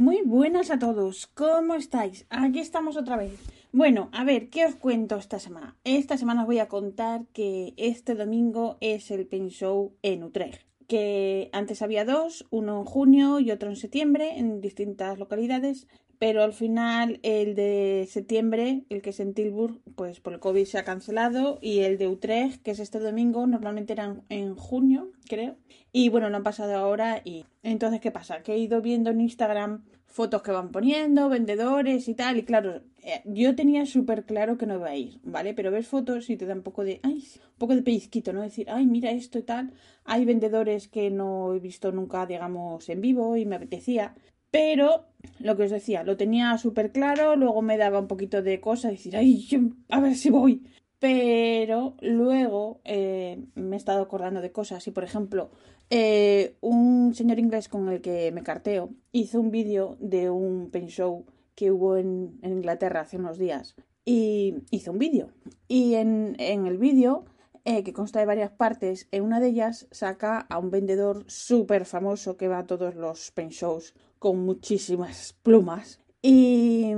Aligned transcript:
Muy 0.00 0.22
buenas 0.22 0.70
a 0.70 0.78
todos, 0.78 1.26
¿cómo 1.26 1.74
estáis? 1.74 2.24
Aquí 2.30 2.58
estamos 2.58 2.96
otra 2.96 3.18
vez. 3.18 3.38
Bueno, 3.70 4.08
a 4.14 4.24
ver, 4.24 4.48
¿qué 4.48 4.64
os 4.64 4.74
cuento 4.74 5.16
esta 5.16 5.38
semana? 5.38 5.76
Esta 5.84 6.16
semana 6.16 6.40
os 6.40 6.46
voy 6.46 6.58
a 6.58 6.68
contar 6.68 7.26
que 7.34 7.74
este 7.76 8.14
domingo 8.14 8.78
es 8.80 9.10
el 9.10 9.26
Pain 9.26 9.50
Show 9.50 9.92
en 10.00 10.24
Utrecht. 10.24 10.62
Que 10.86 11.50
antes 11.52 11.82
había 11.82 12.06
dos, 12.06 12.46
uno 12.48 12.78
en 12.78 12.86
junio 12.86 13.40
y 13.40 13.50
otro 13.50 13.68
en 13.68 13.76
septiembre, 13.76 14.38
en 14.38 14.62
distintas 14.62 15.18
localidades, 15.18 15.86
pero 16.20 16.42
al 16.42 16.52
final 16.52 17.18
el 17.22 17.54
de 17.54 18.06
septiembre, 18.06 18.84
el 18.90 19.00
que 19.00 19.08
es 19.08 19.20
en 19.20 19.32
Tilburg, 19.32 19.80
pues 19.96 20.20
por 20.20 20.34
el 20.34 20.38
COVID 20.38 20.66
se 20.66 20.76
ha 20.76 20.84
cancelado 20.84 21.58
y 21.62 21.78
el 21.78 21.96
de 21.96 22.08
Utrecht, 22.08 22.62
que 22.62 22.72
es 22.72 22.78
este 22.78 22.98
domingo, 22.98 23.46
normalmente 23.46 23.94
era 23.94 24.14
en 24.28 24.54
junio, 24.54 25.12
creo. 25.26 25.56
Y 25.92 26.10
bueno, 26.10 26.28
lo 26.28 26.36
han 26.36 26.42
pasado 26.42 26.76
ahora 26.76 27.22
y 27.24 27.46
entonces, 27.62 28.02
¿qué 28.02 28.10
pasa? 28.10 28.42
Que 28.42 28.52
he 28.52 28.58
ido 28.58 28.82
viendo 28.82 29.08
en 29.08 29.22
Instagram 29.22 29.82
fotos 30.04 30.42
que 30.42 30.50
van 30.50 30.72
poniendo, 30.72 31.30
vendedores 31.30 32.06
y 32.06 32.14
tal, 32.14 32.36
y 32.36 32.42
claro, 32.42 32.82
eh, 33.02 33.22
yo 33.24 33.56
tenía 33.56 33.86
súper 33.86 34.26
claro 34.26 34.58
que 34.58 34.66
no 34.66 34.74
iba 34.74 34.88
a 34.88 34.96
ir, 34.96 35.20
¿vale? 35.22 35.54
Pero 35.54 35.70
ves 35.70 35.86
fotos 35.86 36.28
y 36.28 36.36
te 36.36 36.44
da 36.44 36.52
un 36.52 36.62
poco 36.62 36.84
de, 36.84 37.00
un 37.02 37.22
poco 37.56 37.74
de 37.74 37.82
pellizquito, 37.82 38.34
¿no? 38.34 38.42
Decir, 38.42 38.66
ay, 38.68 38.86
mira 38.86 39.10
esto 39.10 39.38
y 39.38 39.42
tal. 39.42 39.72
Hay 40.04 40.26
vendedores 40.26 40.88
que 40.88 41.10
no 41.10 41.54
he 41.54 41.60
visto 41.60 41.92
nunca, 41.92 42.26
digamos, 42.26 42.90
en 42.90 43.00
vivo 43.00 43.36
y 43.38 43.46
me 43.46 43.56
apetecía. 43.56 44.14
Pero 44.50 45.06
lo 45.38 45.56
que 45.56 45.64
os 45.64 45.70
decía, 45.70 46.02
lo 46.02 46.16
tenía 46.16 46.56
súper 46.58 46.92
claro, 46.92 47.36
luego 47.36 47.62
me 47.62 47.76
daba 47.76 48.00
un 48.00 48.08
poquito 48.08 48.42
de 48.42 48.60
cosa, 48.60 48.90
decir, 48.90 49.16
ay, 49.16 49.48
a 49.88 50.00
ver 50.00 50.14
si 50.14 50.30
voy. 50.30 50.64
Pero 50.98 51.96
luego 52.00 52.80
eh, 52.84 53.42
me 53.54 53.76
he 53.76 53.78
estado 53.78 54.02
acordando 54.02 54.40
de 54.42 54.52
cosas 54.52 54.86
y, 54.86 54.90
por 54.90 55.04
ejemplo, 55.04 55.50
eh, 55.88 56.56
un 56.60 57.14
señor 57.14 57.38
inglés 57.38 57.68
con 57.68 57.88
el 57.88 58.02
que 58.02 58.30
me 58.32 58.42
carteo 58.42 58.90
hizo 59.12 59.40
un 59.40 59.50
vídeo 59.50 59.96
de 59.98 60.28
un 60.28 60.70
pen 60.70 60.88
show 60.88 61.24
que 61.54 61.70
hubo 61.72 61.96
en, 61.96 62.38
Inglaterra 62.42 63.00
hace 63.00 63.16
unos 63.16 63.38
días 63.38 63.76
y 64.04 64.56
hizo 64.70 64.92
un 64.92 64.98
vídeo. 64.98 65.30
Y 65.68 65.94
en, 65.94 66.36
en 66.38 66.66
el 66.66 66.76
vídeo 66.76 67.24
eh, 67.64 67.84
que 67.84 67.92
consta 67.92 68.20
de 68.20 68.26
varias 68.26 68.50
partes. 68.50 69.06
En 69.10 69.22
una 69.22 69.38
de 69.38 69.48
ellas 69.48 69.86
saca 69.90 70.38
a 70.38 70.58
un 70.58 70.70
vendedor 70.70 71.24
súper 71.28 71.84
famoso 71.84 72.36
que 72.36 72.48
va 72.48 72.58
a 72.58 72.66
todos 72.66 72.94
los 72.94 73.30
pen 73.32 73.50
shows 73.50 73.94
con 74.20 74.38
muchísimas 74.44 75.36
plumas. 75.42 75.98
Y 76.22 76.92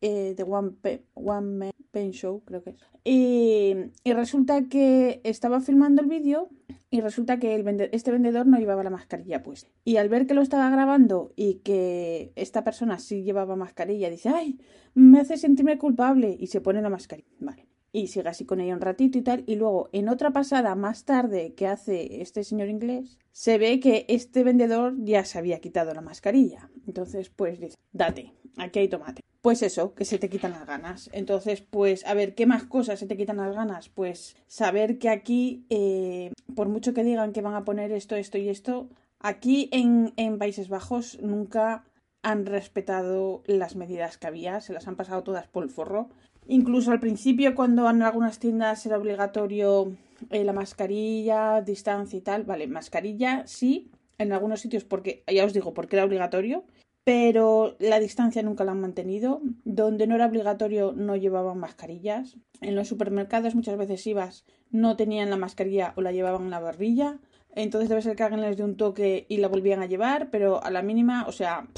eh, 0.00 0.34
de 0.34 0.42
One, 0.44 0.72
One 1.12 1.70
Pen 1.90 2.12
Show, 2.12 2.42
creo 2.46 2.62
que 2.62 2.70
es. 2.70 2.76
Y, 3.04 3.74
resulta 4.04 4.68
que 4.68 5.20
estaba 5.24 5.60
filmando 5.60 6.00
el 6.00 6.08
vídeo 6.08 6.48
y 6.90 7.00
resulta 7.02 7.38
que 7.38 7.62
este 7.92 8.12
vendedor 8.12 8.46
no 8.46 8.58
llevaba 8.58 8.84
la 8.84 8.90
mascarilla 8.90 9.42
pues. 9.42 9.66
Y 9.84 9.96
al 9.96 10.08
ver 10.08 10.26
que 10.26 10.34
lo 10.34 10.40
estaba 10.40 10.70
grabando 10.70 11.32
y 11.36 11.56
que 11.56 12.32
esta 12.36 12.64
persona 12.64 12.98
sí 12.98 13.24
llevaba 13.24 13.56
mascarilla, 13.56 14.08
dice, 14.08 14.30
ay, 14.30 14.58
me 14.94 15.20
hace 15.20 15.36
sentirme 15.36 15.76
culpable 15.76 16.34
y 16.38 16.46
se 16.46 16.62
pone 16.62 16.80
la 16.80 16.88
mascarilla. 16.88 17.28
Vale 17.40 17.73
y 17.94 18.08
sigue 18.08 18.28
así 18.28 18.44
con 18.44 18.60
ella 18.60 18.74
un 18.74 18.80
ratito 18.80 19.18
y 19.18 19.22
tal. 19.22 19.44
Y 19.46 19.54
luego, 19.54 19.88
en 19.92 20.08
otra 20.08 20.32
pasada 20.32 20.74
más 20.74 21.04
tarde 21.04 21.54
que 21.54 21.68
hace 21.68 22.20
este 22.20 22.42
señor 22.42 22.68
inglés, 22.68 23.18
se 23.30 23.56
ve 23.56 23.78
que 23.78 24.04
este 24.08 24.42
vendedor 24.42 24.94
ya 24.98 25.24
se 25.24 25.38
había 25.38 25.60
quitado 25.60 25.94
la 25.94 26.00
mascarilla. 26.00 26.68
Entonces, 26.88 27.30
pues 27.30 27.60
dice, 27.60 27.76
date, 27.92 28.32
aquí 28.56 28.80
hay 28.80 28.88
tomate. 28.88 29.22
Pues 29.40 29.62
eso, 29.62 29.94
que 29.94 30.04
se 30.04 30.18
te 30.18 30.28
quitan 30.28 30.50
las 30.50 30.66
ganas. 30.66 31.08
Entonces, 31.12 31.60
pues, 31.60 32.04
a 32.04 32.14
ver, 32.14 32.34
¿qué 32.34 32.46
más 32.46 32.64
cosas 32.64 32.98
se 32.98 33.06
te 33.06 33.16
quitan 33.16 33.36
las 33.36 33.54
ganas? 33.54 33.88
Pues 33.90 34.36
saber 34.48 34.98
que 34.98 35.08
aquí, 35.08 35.64
eh, 35.70 36.32
por 36.56 36.68
mucho 36.68 36.94
que 36.94 37.04
digan 37.04 37.32
que 37.32 37.42
van 37.42 37.54
a 37.54 37.64
poner 37.64 37.92
esto, 37.92 38.16
esto 38.16 38.38
y 38.38 38.48
esto, 38.48 38.88
aquí 39.20 39.68
en, 39.70 40.14
en 40.16 40.38
Países 40.38 40.68
Bajos 40.68 41.20
nunca 41.22 41.84
han 42.22 42.46
respetado 42.46 43.42
las 43.46 43.76
medidas 43.76 44.18
que 44.18 44.26
había, 44.26 44.60
se 44.60 44.72
las 44.72 44.88
han 44.88 44.96
pasado 44.96 45.22
todas 45.22 45.46
por 45.46 45.62
el 45.62 45.70
forro. 45.70 46.08
Incluso 46.46 46.92
al 46.92 47.00
principio, 47.00 47.54
cuando 47.54 47.88
en 47.88 48.02
algunas 48.02 48.38
tiendas 48.38 48.84
era 48.86 48.98
obligatorio 48.98 49.96
eh, 50.30 50.44
la 50.44 50.52
mascarilla, 50.52 51.62
distancia 51.62 52.18
y 52.18 52.22
tal, 52.22 52.44
vale, 52.44 52.66
mascarilla 52.66 53.46
sí, 53.46 53.90
en 54.18 54.32
algunos 54.32 54.60
sitios 54.60 54.84
porque, 54.84 55.24
ya 55.26 55.44
os 55.44 55.52
digo, 55.52 55.74
porque 55.74 55.96
era 55.96 56.04
obligatorio, 56.04 56.64
pero 57.04 57.76
la 57.78 58.00
distancia 58.00 58.42
nunca 58.42 58.64
la 58.64 58.72
han 58.72 58.80
mantenido. 58.80 59.40
Donde 59.64 60.06
no 60.06 60.14
era 60.14 60.26
obligatorio 60.26 60.92
no 60.92 61.16
llevaban 61.16 61.58
mascarillas. 61.58 62.36
En 62.60 62.74
los 62.74 62.88
supermercados 62.88 63.54
muchas 63.54 63.76
veces 63.76 64.06
ibas, 64.06 64.44
no 64.70 64.96
tenían 64.96 65.30
la 65.30 65.36
mascarilla 65.36 65.92
o 65.96 66.02
la 66.02 66.12
llevaban 66.12 66.44
en 66.44 66.50
la 66.50 66.60
barbilla. 66.60 67.18
Entonces 67.54 67.88
debe 67.88 68.02
ser 68.02 68.16
que 68.16 68.22
alguien 68.22 68.40
les 68.40 68.58
un 68.58 68.76
toque 68.76 69.26
y 69.28 69.36
la 69.36 69.48
volvían 69.48 69.80
a 69.80 69.86
llevar, 69.86 70.30
pero 70.30 70.64
a 70.64 70.70
la 70.70 70.82
mínima, 70.82 71.24
o 71.28 71.32
sea, 71.32 71.68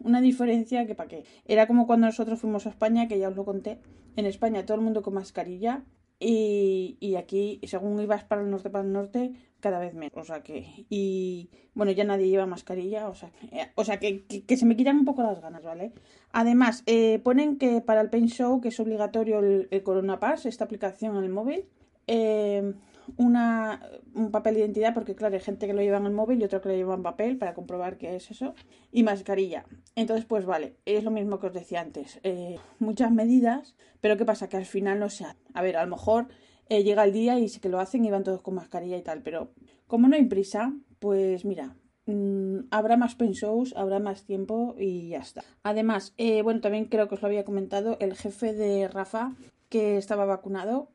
una 0.00 0.20
diferencia 0.20 0.86
que 0.86 0.94
para 0.94 1.08
qué. 1.08 1.24
Era 1.46 1.66
como 1.66 1.86
cuando 1.86 2.06
nosotros 2.06 2.40
fuimos 2.40 2.66
a 2.66 2.70
España, 2.70 3.08
que 3.08 3.18
ya 3.18 3.28
os 3.28 3.36
lo 3.36 3.44
conté. 3.44 3.78
En 4.16 4.26
España 4.26 4.64
todo 4.66 4.76
el 4.76 4.82
mundo 4.82 5.02
con 5.02 5.14
mascarilla 5.14 5.84
y, 6.24 6.96
y 7.00 7.16
aquí, 7.16 7.60
según 7.64 8.00
ibas 8.00 8.24
para 8.24 8.42
el 8.42 8.50
norte, 8.50 8.70
para 8.70 8.84
el 8.84 8.92
norte, 8.92 9.32
cada 9.58 9.80
vez 9.80 9.94
menos. 9.94 10.16
O 10.16 10.24
sea 10.24 10.42
que, 10.42 10.86
y 10.88 11.50
bueno, 11.74 11.90
ya 11.92 12.04
nadie 12.04 12.28
lleva 12.28 12.46
mascarilla, 12.46 13.08
o 13.08 13.14
sea, 13.14 13.30
que, 13.30 13.48
o 13.74 13.84
sea 13.84 13.98
que, 13.98 14.24
que, 14.24 14.56
se 14.56 14.66
me 14.66 14.76
quitan 14.76 14.98
un 14.98 15.04
poco 15.04 15.22
las 15.22 15.40
ganas, 15.40 15.64
¿vale? 15.64 15.92
Además, 16.30 16.84
eh, 16.86 17.20
ponen 17.24 17.58
que 17.58 17.80
para 17.80 18.00
el 18.00 18.10
Paint 18.10 18.28
Show, 18.28 18.60
que 18.60 18.68
es 18.68 18.78
obligatorio 18.78 19.40
el, 19.40 19.68
el 19.70 19.82
Corona 19.82 20.20
Pass, 20.20 20.46
esta 20.46 20.64
aplicación 20.64 21.16
en 21.16 21.24
el 21.24 21.30
móvil, 21.30 21.64
eh, 22.06 22.74
una, 23.16 23.80
un 24.14 24.30
papel 24.30 24.54
de 24.54 24.60
identidad, 24.60 24.94
porque 24.94 25.14
claro, 25.14 25.34
hay 25.34 25.40
gente 25.40 25.66
que 25.66 25.72
lo 25.72 25.82
lleva 25.82 25.98
en 25.98 26.06
el 26.06 26.12
móvil 26.12 26.40
y 26.40 26.44
otro 26.44 26.60
que 26.60 26.68
lo 26.68 26.74
lleva 26.74 26.94
en 26.94 27.02
papel 27.02 27.38
para 27.38 27.54
comprobar 27.54 27.98
qué 27.98 28.16
es 28.16 28.30
eso, 28.30 28.54
y 28.90 29.02
mascarilla. 29.02 29.64
Entonces, 29.96 30.24
pues 30.24 30.44
vale, 30.44 30.76
es 30.84 31.04
lo 31.04 31.10
mismo 31.10 31.38
que 31.38 31.48
os 31.48 31.52
decía 31.52 31.80
antes. 31.80 32.20
Eh, 32.22 32.58
muchas 32.78 33.10
medidas, 33.10 33.74
pero 34.00 34.16
¿qué 34.16 34.24
pasa? 34.24 34.48
Que 34.48 34.56
al 34.56 34.66
final 34.66 34.98
no 34.98 35.10
se 35.10 35.24
hace. 35.24 35.38
A 35.54 35.62
ver, 35.62 35.76
a 35.76 35.84
lo 35.84 35.90
mejor 35.90 36.28
eh, 36.68 36.84
llega 36.84 37.04
el 37.04 37.12
día 37.12 37.38
y 37.38 37.48
sí 37.48 37.60
que 37.60 37.68
lo 37.68 37.80
hacen 37.80 38.04
y 38.04 38.10
van 38.10 38.24
todos 38.24 38.42
con 38.42 38.54
mascarilla 38.54 38.96
y 38.96 39.02
tal, 39.02 39.22
pero 39.22 39.52
como 39.86 40.08
no 40.08 40.16
hay 40.16 40.24
prisa, 40.24 40.72
pues 41.00 41.44
mira, 41.44 41.76
mm, 42.06 42.60
habrá 42.70 42.96
más 42.96 43.14
pensos, 43.14 43.74
habrá 43.76 43.98
más 43.98 44.24
tiempo 44.24 44.74
y 44.78 45.08
ya 45.08 45.18
está. 45.18 45.44
Además, 45.62 46.14
eh, 46.16 46.42
bueno, 46.42 46.60
también 46.60 46.86
creo 46.86 47.08
que 47.08 47.16
os 47.16 47.22
lo 47.22 47.28
había 47.28 47.44
comentado, 47.44 47.96
el 48.00 48.14
jefe 48.14 48.54
de 48.54 48.88
Rafa, 48.88 49.34
que 49.68 49.98
estaba 49.98 50.24
vacunado 50.24 50.88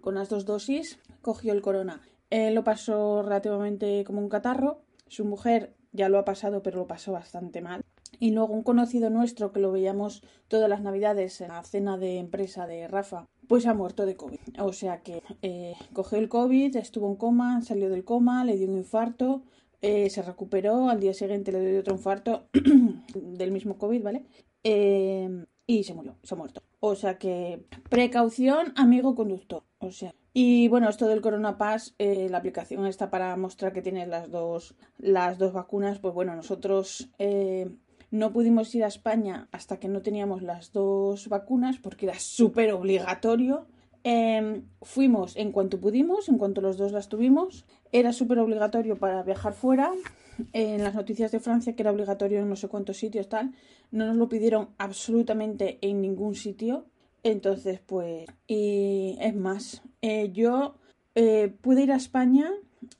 con 0.00 0.14
las 0.16 0.28
dos 0.28 0.44
dosis, 0.44 0.98
cogió 1.22 1.52
el 1.52 1.62
corona. 1.62 2.02
Él 2.30 2.54
lo 2.54 2.64
pasó 2.64 3.22
relativamente 3.22 4.04
como 4.04 4.20
un 4.20 4.28
catarro. 4.28 4.82
Su 5.08 5.24
mujer 5.24 5.74
ya 5.92 6.08
lo 6.08 6.18
ha 6.18 6.24
pasado, 6.24 6.62
pero 6.62 6.78
lo 6.78 6.86
pasó 6.86 7.12
bastante 7.12 7.60
mal. 7.60 7.82
Y 8.18 8.30
luego 8.30 8.54
un 8.54 8.62
conocido 8.62 9.10
nuestro 9.10 9.52
que 9.52 9.60
lo 9.60 9.72
veíamos 9.72 10.22
todas 10.48 10.68
las 10.68 10.82
navidades 10.82 11.40
en 11.40 11.48
la 11.48 11.62
cena 11.62 11.96
de 11.98 12.18
empresa 12.18 12.66
de 12.66 12.86
Rafa, 12.88 13.26
pues 13.48 13.66
ha 13.66 13.74
muerto 13.74 14.06
de 14.06 14.16
COVID. 14.16 14.38
O 14.60 14.72
sea 14.72 15.02
que 15.02 15.22
eh, 15.42 15.74
cogió 15.92 16.18
el 16.18 16.28
COVID, 16.28 16.76
estuvo 16.76 17.08
en 17.08 17.16
coma, 17.16 17.60
salió 17.62 17.90
del 17.90 18.04
coma, 18.04 18.44
le 18.44 18.56
dio 18.56 18.68
un 18.68 18.76
infarto, 18.76 19.42
eh, 19.80 20.08
se 20.10 20.22
recuperó, 20.22 20.88
al 20.88 21.00
día 21.00 21.14
siguiente 21.14 21.52
le 21.52 21.68
dio 21.68 21.80
otro 21.80 21.94
infarto 21.94 22.48
del 23.14 23.50
mismo 23.50 23.78
COVID, 23.78 24.02
¿vale? 24.02 24.24
Eh, 24.62 25.44
y 25.78 25.84
se 25.84 25.94
murió, 25.94 26.16
se 26.22 26.34
ha 26.34 26.36
muerto. 26.36 26.62
O 26.80 26.94
sea 26.94 27.18
que 27.18 27.64
precaución, 27.88 28.72
amigo 28.76 29.14
conductor. 29.14 29.62
O 29.78 29.90
sea, 29.90 30.14
y 30.34 30.68
bueno, 30.68 30.88
esto 30.88 31.08
del 31.08 31.20
Corona 31.20 31.56
Pass, 31.58 31.94
eh, 31.98 32.28
la 32.30 32.38
aplicación 32.38 32.86
está 32.86 33.10
para 33.10 33.36
mostrar 33.36 33.72
que 33.72 33.82
tienes 33.82 34.08
las 34.08 34.30
dos, 34.30 34.74
las 34.98 35.38
dos 35.38 35.52
vacunas. 35.52 35.98
Pues 35.98 36.14
bueno, 36.14 36.34
nosotros 36.34 37.10
eh, 37.18 37.70
no 38.10 38.32
pudimos 38.32 38.74
ir 38.74 38.84
a 38.84 38.88
España 38.88 39.48
hasta 39.52 39.78
que 39.78 39.88
no 39.88 40.02
teníamos 40.02 40.42
las 40.42 40.72
dos 40.72 41.28
vacunas 41.28 41.78
porque 41.78 42.06
era 42.06 42.18
súper 42.18 42.72
obligatorio. 42.72 43.66
Em, 44.04 44.64
fuimos 44.82 45.36
en 45.36 45.52
cuanto 45.52 45.78
pudimos, 45.78 46.28
en 46.28 46.36
cuanto 46.36 46.60
los 46.60 46.76
dos 46.76 46.92
las 46.92 47.08
tuvimos. 47.08 47.64
Era 47.92 48.12
súper 48.14 48.38
obligatorio 48.38 48.96
para 48.96 49.22
viajar 49.22 49.52
fuera. 49.52 49.92
En 50.54 50.82
las 50.82 50.94
noticias 50.94 51.30
de 51.30 51.40
Francia, 51.40 51.76
que 51.76 51.82
era 51.82 51.92
obligatorio 51.92 52.40
en 52.40 52.48
no 52.48 52.56
sé 52.56 52.66
cuántos 52.68 52.96
sitios, 52.96 53.28
tal, 53.28 53.52
no 53.90 54.06
nos 54.06 54.16
lo 54.16 54.30
pidieron 54.30 54.70
absolutamente 54.78 55.78
en 55.82 56.00
ningún 56.00 56.34
sitio. 56.34 56.86
Entonces, 57.22 57.80
pues, 57.84 58.24
y 58.46 59.16
es 59.20 59.36
más, 59.36 59.82
eh, 60.00 60.30
yo 60.32 60.76
eh, 61.14 61.54
pude 61.60 61.82
ir 61.82 61.92
a 61.92 61.96
España, 61.96 62.50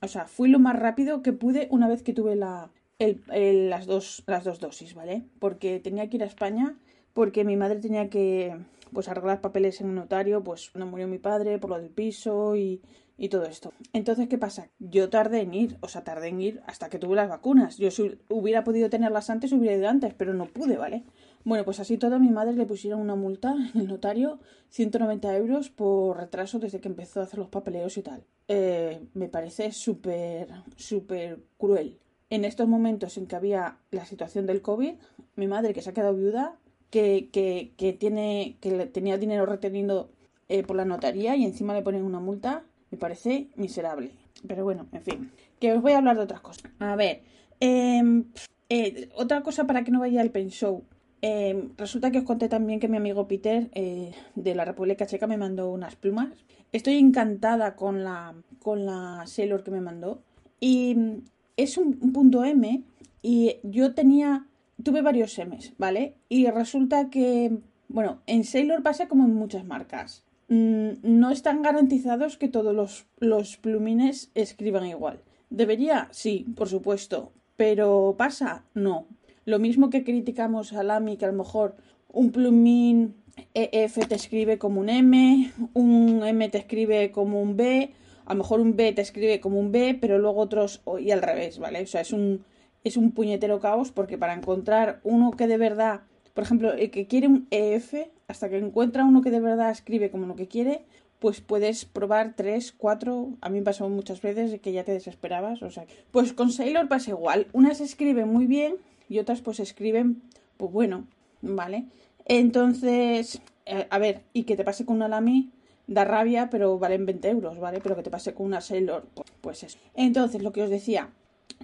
o 0.01 0.07
sea, 0.07 0.27
fui 0.27 0.47
lo 0.47 0.59
más 0.59 0.77
rápido 0.79 1.23
que 1.23 1.33
pude 1.33 1.67
una 1.71 1.89
vez 1.89 2.03
que 2.03 2.13
tuve 2.13 2.35
la, 2.35 2.71
las, 2.99 3.85
dos, 3.85 4.23
las 4.27 4.43
dos 4.43 4.59
dosis, 4.59 4.93
¿vale? 4.93 5.23
Porque 5.39 5.79
tenía 5.79 6.07
que 6.09 6.17
ir 6.17 6.23
a 6.23 6.27
España, 6.27 6.77
porque 7.13 7.43
mi 7.43 7.57
madre 7.57 7.79
tenía 7.79 8.09
que, 8.09 8.55
pues, 8.93 9.09
arreglar 9.09 9.41
papeles 9.41 9.81
en 9.81 9.87
un 9.87 9.95
notario, 9.95 10.43
pues, 10.43 10.71
no 10.75 10.85
murió 10.85 11.07
mi 11.07 11.17
padre 11.17 11.57
por 11.57 11.71
lo 11.71 11.79
del 11.79 11.89
piso 11.89 12.55
y, 12.55 12.81
todo 13.29 13.45
esto. 13.45 13.73
Entonces, 13.93 14.27
¿qué 14.27 14.37
pasa? 14.37 14.69
Yo 14.79 15.09
tardé 15.09 15.41
en 15.41 15.53
ir, 15.53 15.77
o 15.81 15.87
sea, 15.87 16.03
tardé 16.03 16.27
en 16.29 16.41
ir 16.41 16.61
hasta 16.67 16.89
que 16.89 16.99
tuve 16.99 17.15
las 17.15 17.29
vacunas. 17.29 17.77
Yo 17.77 17.91
si 17.91 18.17
hubiera 18.29 18.63
podido 18.63 18.89
tenerlas 18.89 19.29
antes, 19.29 19.51
hubiera 19.51 19.75
ido 19.75 19.87
antes, 19.87 20.13
pero 20.13 20.33
no 20.33 20.45
pude, 20.47 20.77
¿vale? 20.77 21.03
Bueno, 21.45 21.65
pues 21.65 21.79
así 21.79 21.97
todo 21.97 22.15
a 22.15 22.19
mi 22.19 22.29
madre 22.29 22.53
le 22.53 22.65
pusieron 22.65 23.01
una 23.01 23.15
multa 23.15 23.55
en 23.73 23.81
el 23.81 23.87
notario, 23.87 24.39
190 24.69 25.35
euros 25.37 25.69
por 25.69 26.17
retraso 26.17 26.59
desde 26.59 26.79
que 26.79 26.87
empezó 26.87 27.19
a 27.19 27.23
hacer 27.23 27.39
los 27.39 27.49
papeleos 27.49 27.97
y 27.97 28.01
tal. 28.01 28.23
Eh, 28.47 29.07
me 29.13 29.29
parece 29.29 29.71
súper, 29.71 30.49
súper 30.75 31.43
cruel. 31.57 31.99
en 32.29 32.45
estos 32.45 32.67
momentos 32.67 33.17
en 33.17 33.27
que 33.27 33.35
había 33.35 33.77
la 33.91 34.05
situación 34.05 34.45
del 34.45 34.61
COVID, 34.61 34.95
mi 35.35 35.47
madre 35.47 35.73
que 35.73 35.81
se 35.81 35.91
ha 35.91 35.93
quedado 35.93 36.15
viuda, 36.15 36.57
que, 36.89 37.29
que, 37.31 37.73
que 37.77 37.93
tiene, 37.93 38.57
que 38.59 38.85
tenía 38.87 39.17
dinero 39.17 39.45
retenido 39.45 40.09
eh, 40.49 40.63
por 40.63 40.75
la 40.75 40.85
notaría 40.85 41.35
y 41.35 41.45
encima 41.45 41.73
le 41.73 41.81
ponen 41.81 42.03
una 42.03 42.19
multa, 42.19 42.65
me 42.93 42.99
parece 42.99 43.47
miserable. 43.55 44.11
Pero 44.47 44.63
bueno, 44.63 44.85
en 44.91 45.01
fin, 45.01 45.31
que 45.59 45.73
os 45.73 45.81
voy 45.81 45.93
a 45.93 45.97
hablar 45.97 46.15
de 46.15 46.23
otras 46.23 46.41
cosas. 46.41 46.71
A 46.79 46.95
ver, 46.95 47.23
em, 47.59 48.25
eh, 48.69 49.09
otra 49.15 49.41
cosa 49.41 49.65
para 49.65 49.83
que 49.83 49.91
no 49.91 49.99
vaya 49.99 50.21
al 50.21 50.29
pen 50.29 50.49
show. 50.49 50.83
Em, 51.21 51.71
resulta 51.75 52.11
que 52.11 52.19
os 52.19 52.23
conté 52.25 52.49
también 52.49 52.79
que 52.79 52.87
mi 52.87 52.97
amigo 52.97 53.27
Peter 53.27 53.69
eh, 53.73 54.11
de 54.35 54.53
la 54.53 54.65
República 54.65 55.07
Checa 55.07 55.25
me 55.25 55.37
mandó 55.37 55.71
unas 55.71 55.95
plumas. 55.95 56.29
Estoy 56.71 56.97
encantada 56.99 57.75
con 57.75 58.03
la, 58.03 58.35
con 58.59 58.85
la 58.85 59.23
Sailor 59.25 59.63
que 59.63 59.71
me 59.71 59.81
mandó. 59.81 60.21
Y 60.59 60.93
mm, 60.93 61.23
es 61.57 61.77
un, 61.77 62.13
punto 62.13 62.43
M 62.45 62.83
y 63.23 63.55
yo 63.63 63.95
tenía, 63.95 64.45
tuve 64.83 65.01
varios 65.01 65.39
M's, 65.39 65.73
¿vale? 65.79 66.15
Y 66.29 66.45
resulta 66.47 67.09
que, 67.09 67.57
bueno, 67.87 68.21
en 68.27 68.43
Sailor 68.43 68.83
pasa 68.83 69.07
como 69.07 69.25
en 69.25 69.33
muchas 69.33 69.65
marcas. 69.65 70.23
Mm, 70.53 70.99
no 71.01 71.31
están 71.31 71.63
garantizados 71.63 72.37
que 72.37 72.47
todos 72.47 73.07
los, 73.17 73.57
plumines 73.57 74.29
escriban 74.35 74.85
igual. 74.85 75.19
¿Debería? 75.49 76.09
Sí, 76.11 76.45
por 76.55 76.69
supuesto. 76.69 77.31
Pero 77.55 78.13
¿pasa? 78.19 78.63
No. 78.75 79.07
Lo 79.45 79.57
mismo 79.57 79.89
que 79.89 80.03
criticamos 80.03 80.73
a 80.73 80.83
Lamy, 80.83 81.17
que 81.17 81.25
a 81.25 81.31
lo 81.31 81.37
mejor 81.37 81.75
un 82.07 82.31
plumín 82.31 83.15
EF 83.55 84.07
te 84.07 84.13
escribe 84.13 84.59
como 84.59 84.81
un 84.81 84.89
M, 84.89 85.51
un 85.73 86.23
M 86.23 86.49
te 86.49 86.59
escribe 86.59 87.11
como 87.11 87.41
un 87.41 87.57
B, 87.57 87.91
a 88.25 88.33
lo 88.33 88.37
mejor 88.37 88.59
un 88.59 88.75
B 88.75 88.93
te 88.93 89.01
escribe 89.01 89.39
como 89.39 89.59
un 89.59 89.71
B, 89.71 89.97
pero 89.99 90.19
luego 90.19 90.41
otros 90.41 90.83
y 90.99 91.09
al 91.09 91.23
revés, 91.23 91.57
¿vale? 91.57 91.81
O 91.81 91.87
sea, 91.87 92.01
es 92.01 92.13
un, 92.13 92.45
es 92.83 92.95
un 92.95 93.11
puñetero 93.11 93.59
caos 93.59 93.91
porque 93.91 94.19
para 94.19 94.35
encontrar 94.35 94.99
uno 95.03 95.31
que 95.31 95.47
de 95.47 95.57
verdad, 95.57 96.01
por 96.33 96.43
ejemplo, 96.43 96.73
el 96.73 96.89
que 96.89 97.07
quiere 97.07 97.27
un 97.27 97.47
EF, 97.51 97.93
hasta 98.27 98.49
que 98.49 98.57
encuentra 98.57 99.05
uno 99.05 99.21
que 99.21 99.31
de 99.31 99.39
verdad 99.39 99.69
escribe 99.69 100.09
como 100.09 100.25
lo 100.25 100.35
que 100.35 100.47
quiere, 100.47 100.85
pues 101.19 101.39
puedes 101.39 101.85
probar 101.85 102.33
tres, 102.35 102.73
cuatro. 102.75 103.29
A 103.41 103.49
mí 103.49 103.59
me 103.59 103.63
pasó 103.65 103.87
muchas 103.87 104.21
veces 104.21 104.59
que 104.59 104.73
ya 104.73 104.83
te 104.83 104.91
desesperabas. 104.91 105.61
O 105.61 105.69
sea, 105.69 105.85
pues 106.11 106.33
con 106.33 106.51
Sailor 106.51 106.87
pasa 106.87 107.11
igual. 107.11 107.47
Unas 107.53 107.79
escriben 107.79 108.27
muy 108.27 108.45
bien 108.45 108.75
y 109.07 109.19
otras 109.19 109.41
pues 109.41 109.59
escriben, 109.59 110.21
pues 110.57 110.71
bueno, 110.71 111.07
¿vale? 111.41 111.85
Entonces, 112.25 113.41
eh, 113.65 113.87
a 113.89 113.99
ver, 113.99 114.23
y 114.33 114.43
que 114.43 114.57
te 114.57 114.63
pase 114.63 114.85
con 114.85 114.97
una 114.97 115.07
Lamy 115.07 115.49
da 115.87 116.03
rabia, 116.03 116.49
pero 116.49 116.79
valen 116.79 117.05
20 117.05 117.29
euros, 117.29 117.59
¿vale? 117.59 117.79
Pero 117.81 117.95
que 117.95 118.03
te 118.03 118.09
pase 118.09 118.33
con 118.33 118.47
una 118.47 118.61
Sailor, 118.61 119.05
pues, 119.13 119.31
pues 119.41 119.63
eso. 119.63 119.77
Entonces, 119.95 120.41
lo 120.41 120.51
que 120.51 120.63
os 120.63 120.69
decía, 120.69 121.09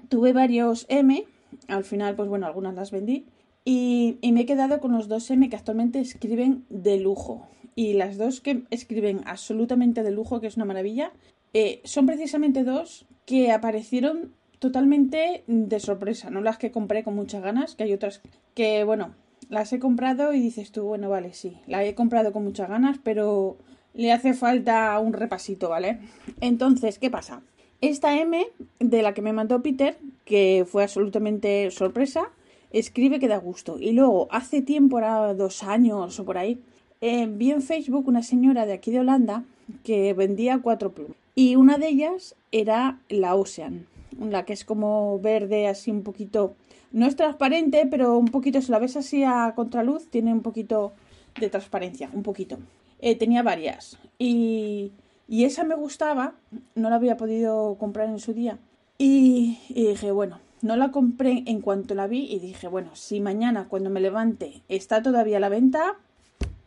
tuve 0.09 0.31
varios 0.31 0.85
M, 0.89 1.25
al 1.67 1.83
final, 1.83 2.15
pues 2.15 2.29
bueno, 2.29 2.45
algunas 2.45 2.75
las 2.75 2.91
vendí. 2.91 3.25
Y, 3.65 4.17
me 4.23 4.41
he 4.41 4.45
quedado 4.45 4.79
con 4.79 4.91
los 4.93 5.07
dos 5.07 5.29
M 5.31 5.49
que 5.49 5.55
actualmente 5.55 5.99
escriben 5.99 6.65
de 6.69 6.99
lujo. 6.99 7.47
Y 7.75 7.93
las 7.93 8.17
dos 8.17 8.41
que 8.41 8.63
escriben 8.71 9.21
absolutamente 9.25 10.03
de 10.03 10.11
lujo, 10.11 10.41
que 10.41 10.47
es 10.47 10.55
una 10.55 10.65
maravilla, 10.65 11.11
eh, 11.53 11.81
son 11.83 12.05
precisamente 12.05 12.63
dos 12.63 13.05
que 13.25 13.51
aparecieron 13.51 14.33
totalmente 14.59 15.43
de 15.47 15.79
sorpresa, 15.79 16.29
no 16.29 16.41
las 16.41 16.57
que 16.57 16.71
compré 16.71 17.03
con 17.03 17.15
muchas 17.15 17.41
ganas, 17.41 17.75
que 17.75 17.83
hay 17.83 17.93
otras 17.93 18.21
que, 18.53 18.83
bueno, 18.83 19.15
las 19.49 19.71
he 19.71 19.79
comprado 19.79 20.33
y 20.33 20.39
dices 20.39 20.71
tú, 20.71 20.83
bueno, 20.83 21.09
vale, 21.09 21.33
sí, 21.33 21.57
la 21.65 21.83
he 21.83 21.95
comprado 21.95 22.33
con 22.33 22.43
muchas 22.43 22.69
ganas, 22.69 22.99
pero 23.01 23.57
le 23.93 24.11
hace 24.11 24.33
falta 24.33 24.97
un 24.99 25.13
repasito, 25.13 25.69
¿vale? 25.69 25.99
Entonces, 26.41 26.99
¿qué 26.99 27.09
pasa? 27.09 27.41
Esta 27.81 28.19
M 28.19 28.45
de 28.79 29.01
la 29.01 29.13
que 29.13 29.21
me 29.21 29.33
mandó 29.33 29.61
Peter, 29.61 29.97
que 30.25 30.65
fue 30.69 30.83
absolutamente 30.83 31.71
sorpresa, 31.71 32.29
escribe 32.71 33.19
que 33.19 33.27
da 33.27 33.37
gusto. 33.37 33.77
Y 33.79 33.91
luego, 33.91 34.27
hace 34.31 34.61
tiempo, 34.61 34.97
ahora 34.97 35.33
dos 35.33 35.63
años 35.63 36.19
o 36.19 36.25
por 36.25 36.37
ahí, 36.37 36.59
eh, 37.01 37.27
vi 37.27 37.51
en 37.51 37.61
Facebook 37.61 38.07
una 38.07 38.23
señora 38.23 38.65
de 38.65 38.73
aquí 38.73 38.91
de 38.91 38.99
Holanda 38.99 39.43
que 39.83 40.13
vendía 40.13 40.59
cuatro 40.61 40.91
plumas. 40.91 41.15
Y 41.35 41.55
una 41.55 41.77
de 41.77 41.87
ellas 41.87 42.35
era 42.51 42.99
la 43.07 43.35
Ocean, 43.35 43.87
la 44.19 44.43
que 44.43 44.53
es 44.53 44.65
como 44.65 45.19
verde, 45.19 45.67
así 45.67 45.91
un 45.91 46.03
poquito. 46.03 46.55
No 46.91 47.05
es 47.05 47.15
transparente, 47.15 47.87
pero 47.89 48.17
un 48.17 48.27
poquito, 48.27 48.61
si 48.61 48.71
la 48.71 48.79
ves 48.79 48.97
así 48.97 49.23
a 49.23 49.53
contraluz, 49.55 50.09
tiene 50.09 50.33
un 50.33 50.41
poquito 50.41 50.91
de 51.39 51.49
transparencia, 51.49 52.09
un 52.13 52.23
poquito. 52.23 52.57
Eh, 52.99 53.15
tenía 53.15 53.43
varias. 53.43 53.97
Y, 54.17 54.91
y, 55.27 55.45
esa 55.45 55.63
me 55.63 55.75
gustaba, 55.75 56.33
no 56.75 56.89
la 56.89 56.97
había 56.97 57.15
podido 57.15 57.75
comprar 57.79 58.09
en 58.09 58.19
su 58.19 58.33
día. 58.33 58.59
Y, 58.97 59.59
dije, 59.69 60.11
bueno, 60.11 60.39
no 60.61 60.75
la 60.75 60.91
compré 60.91 61.43
en 61.45 61.61
cuanto 61.61 61.95
la 61.95 62.07
vi 62.07 62.25
y 62.31 62.39
dije, 62.39 62.67
bueno, 62.67 62.95
si 62.95 63.19
mañana 63.19 63.67
cuando 63.69 63.89
me 63.89 63.99
levante 63.99 64.61
está 64.67 65.01
todavía 65.01 65.37
a 65.37 65.39
la 65.39 65.49
venta, 65.49 65.95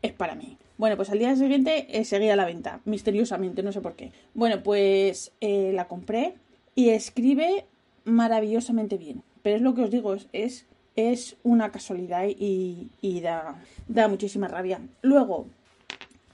es 0.02 0.12
para 0.12 0.34
mí. 0.34 0.56
Bueno, 0.78 0.96
pues 0.96 1.10
al 1.10 1.18
día 1.18 1.36
siguiente 1.36 1.86
eh, 1.96 2.04
seguía 2.04 2.32
a 2.32 2.36
la 2.36 2.44
venta, 2.44 2.80
misteriosamente, 2.84 3.62
no 3.62 3.72
sé 3.72 3.80
por 3.80 3.94
qué. 3.94 4.10
Bueno, 4.34 4.62
pues 4.62 5.32
eh, 5.40 5.70
la 5.74 5.86
compré 5.86 6.34
y 6.74 6.88
escribe 6.88 7.66
maravillosamente 8.04 8.96
bien. 8.96 9.22
Pero 9.42 9.56
es 9.56 9.62
lo 9.62 9.74
que 9.74 9.82
os 9.82 9.90
digo, 9.90 10.16
es, 10.32 10.66
es, 10.96 11.36
una 11.42 11.70
casualidad 11.70 12.24
y, 12.26 12.88
da, 13.20 14.08
muchísima 14.08 14.48
rabia. 14.48 14.80
Luego, 15.02 15.46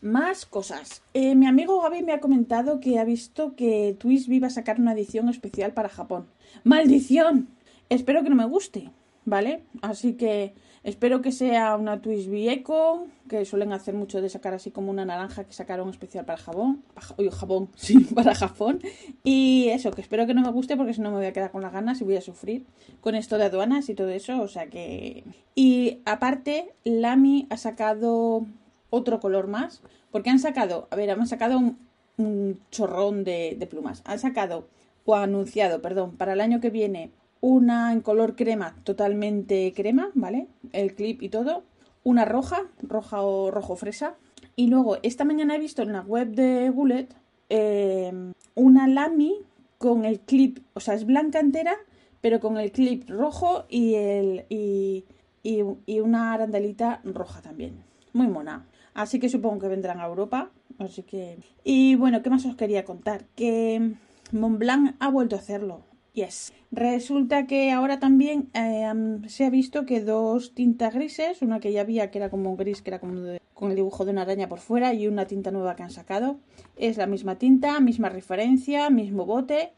más 0.01 0.47
cosas. 0.47 1.03
Eh, 1.15 1.35
mi 1.35 1.47
amigo 1.47 1.83
Gaby 1.83 2.03
me 2.03 2.13
ha 2.13 2.21
comentado 2.21 2.81
que 2.81 2.99
ha 2.99 3.05
visto 3.05 3.57
que 3.57 3.97
Twisby 3.99 4.39
va 4.39 4.47
a 4.47 4.51
sacar 4.51 4.81
una 4.81 4.93
edición 4.93 5.29
especial 5.29 5.73
para 5.73 5.89
Japón. 5.89 6.27
¡Maldición! 6.65 7.49
Espero 7.89 8.23
que 8.23 8.31
no 8.31 8.37
me 8.37 8.45
guste, 8.45 8.91
¿vale? 9.25 9.63
Así 9.83 10.15
que 10.15 10.55
espero 10.85 11.23
que 11.23 11.33
sea 11.33 11.77
una 11.77 12.01
Twisby 12.01 12.49
Eco, 12.49 13.07
que 13.29 13.45
suelen 13.45 13.73
hacer 13.73 13.95
mucho 13.95 14.21
de 14.21 14.29
sacar 14.29 14.55
así 14.55 14.71
como 14.71 14.91
una 14.91 15.05
naranja 15.05 15.45
que 15.45 15.53
sacaron 15.53 15.89
especial 15.89 16.25
para 16.25 16.39
Japón. 16.39 16.83
Uy, 17.17 17.31
Japón, 17.31 17.71
sí, 17.77 18.01
para 18.15 18.35
Japón. 18.35 18.81
Y 19.25 19.69
eso, 19.71 19.91
que 19.91 20.01
espero 20.01 20.27
que 20.27 20.35
no 20.35 20.43
me 20.43 20.51
guste 20.51 20.77
porque 20.77 20.95
si 20.95 21.01
no 21.01 21.11
me 21.11 21.17
voy 21.17 21.27
a 21.27 21.33
quedar 21.33 21.51
con 21.51 21.63
las 21.63 21.73
ganas 21.73 22.01
y 22.01 22.05
voy 22.05 22.17
a 22.17 22.21
sufrir 22.21 22.67
con 23.01 23.15
esto 23.15 23.39
de 23.39 23.45
aduanas 23.45 23.89
y 23.89 23.95
todo 23.95 24.09
eso. 24.11 24.41
O 24.41 24.49
sea 24.49 24.69
que. 24.69 25.25
Y 25.55 26.01
aparte, 26.05 26.75
Lamy 26.85 27.47
ha 27.51 27.57
sacado 27.57 28.47
otro 28.91 29.21
color 29.21 29.47
más, 29.47 29.83
porque 30.11 30.31
han 30.31 30.39
sacado, 30.39 30.89
a 30.91 30.97
ver, 30.97 31.11
han 31.11 31.27
sacado 31.27 31.59
un, 31.59 32.61
chorrón 32.71 33.25
de, 33.25 33.67
plumas. 33.71 34.03
Han 34.05 34.19
sacado, 34.19 34.69
o 35.09 35.15
anunciado, 35.15 35.81
perdón, 35.81 36.17
para 36.17 36.35
el 36.35 36.41
año 36.43 36.61
que 36.61 36.69
viene 36.69 37.13
una 37.41 37.93
en 37.95 38.03
color 38.03 38.37
crema, 38.37 38.77
totalmente 38.85 39.73
crema, 39.75 40.11
¿vale? 40.15 40.49
El 40.73 40.95
clip 40.95 41.23
y 41.23 41.31
todo. 41.31 41.63
Una 42.05 42.27
roja, 42.27 42.65
roja 42.83 43.23
o 43.23 43.51
rojo 43.51 43.75
fresa. 43.75 44.17
Y 44.55 44.67
luego, 44.67 44.99
esta 45.03 45.25
mañana 45.25 45.57
he 45.57 45.59
visto 45.59 45.81
en 45.81 45.93
la 45.93 46.03
web 46.03 46.29
de 46.29 46.69
Bullet 46.69 47.09
eh, 47.49 48.13
una 48.55 48.87
Lamy 48.87 49.35
con 49.79 50.05
el 50.05 50.21
clip, 50.21 50.59
o 50.75 50.81
sea, 50.81 50.93
es 50.93 51.07
blanca 51.07 51.41
entera, 51.41 51.77
pero 52.21 52.39
con 52.39 52.59
el 52.59 52.71
clip 52.71 53.09
rojo 53.09 53.65
y, 53.71 53.95
el, 53.95 54.45
y, 54.51 55.05
y 55.43 56.01
una 56.01 56.35
arandelita 56.35 57.01
roja 57.05 57.41
también. 57.41 57.83
Muy 58.13 58.27
mona. 58.27 58.67
Así 58.93 59.19
que 59.19 59.31
supongo 59.31 59.61
que 59.61 59.69
vendrán 59.69 60.01
a 60.01 60.07
Europa. 60.07 60.51
Así 60.79 61.03
que. 61.03 61.39
Y 61.65 61.95
bueno, 61.95 62.23
¿qué 62.23 62.29
más 62.29 62.45
os 62.45 62.57
quería 62.57 62.85
contar? 62.85 63.25
Que 63.37 63.95
Montblanc 64.33 64.97
ha 64.99 65.09
vuelto 65.09 65.37
a 65.37 65.39
hacerlo. 65.39 65.85
Yes. 66.13 66.53
Resulta 66.73 67.47
que 67.47 67.71
ahora 67.71 67.99
también 67.99 68.51
eh, 68.53 68.93
se 69.29 69.45
ha 69.45 69.51
visto 69.51 69.87
que 69.87 70.01
dos 70.01 70.55
tintas 70.55 70.95
grises, 70.95 71.43
una 71.43 71.61
que 71.61 71.73
ya 71.73 71.83
había 71.83 72.11
que 72.11 72.19
era 72.19 72.29
como 72.29 72.57
gris, 72.57 72.83
que 72.83 72.91
era 72.91 72.99
como 72.99 73.39
con 73.55 73.71
el 73.71 73.77
dibujo 73.77 74.05
de 74.05 74.11
una 74.13 74.23
araña 74.23 74.49
por 74.49 74.59
fuera, 74.59 74.93
y 74.95 75.07
una 75.07 75.27
tinta 75.27 75.51
nueva 75.51 75.77
que 75.77 75.83
han 75.83 75.91
sacado, 75.91 76.41
es 76.77 76.97
la 76.97 77.07
misma 77.07 77.37
tinta, 77.37 77.79
misma 77.81 78.09
referencia, 78.09 78.91
mismo 78.91 79.27
bote. 79.27 79.73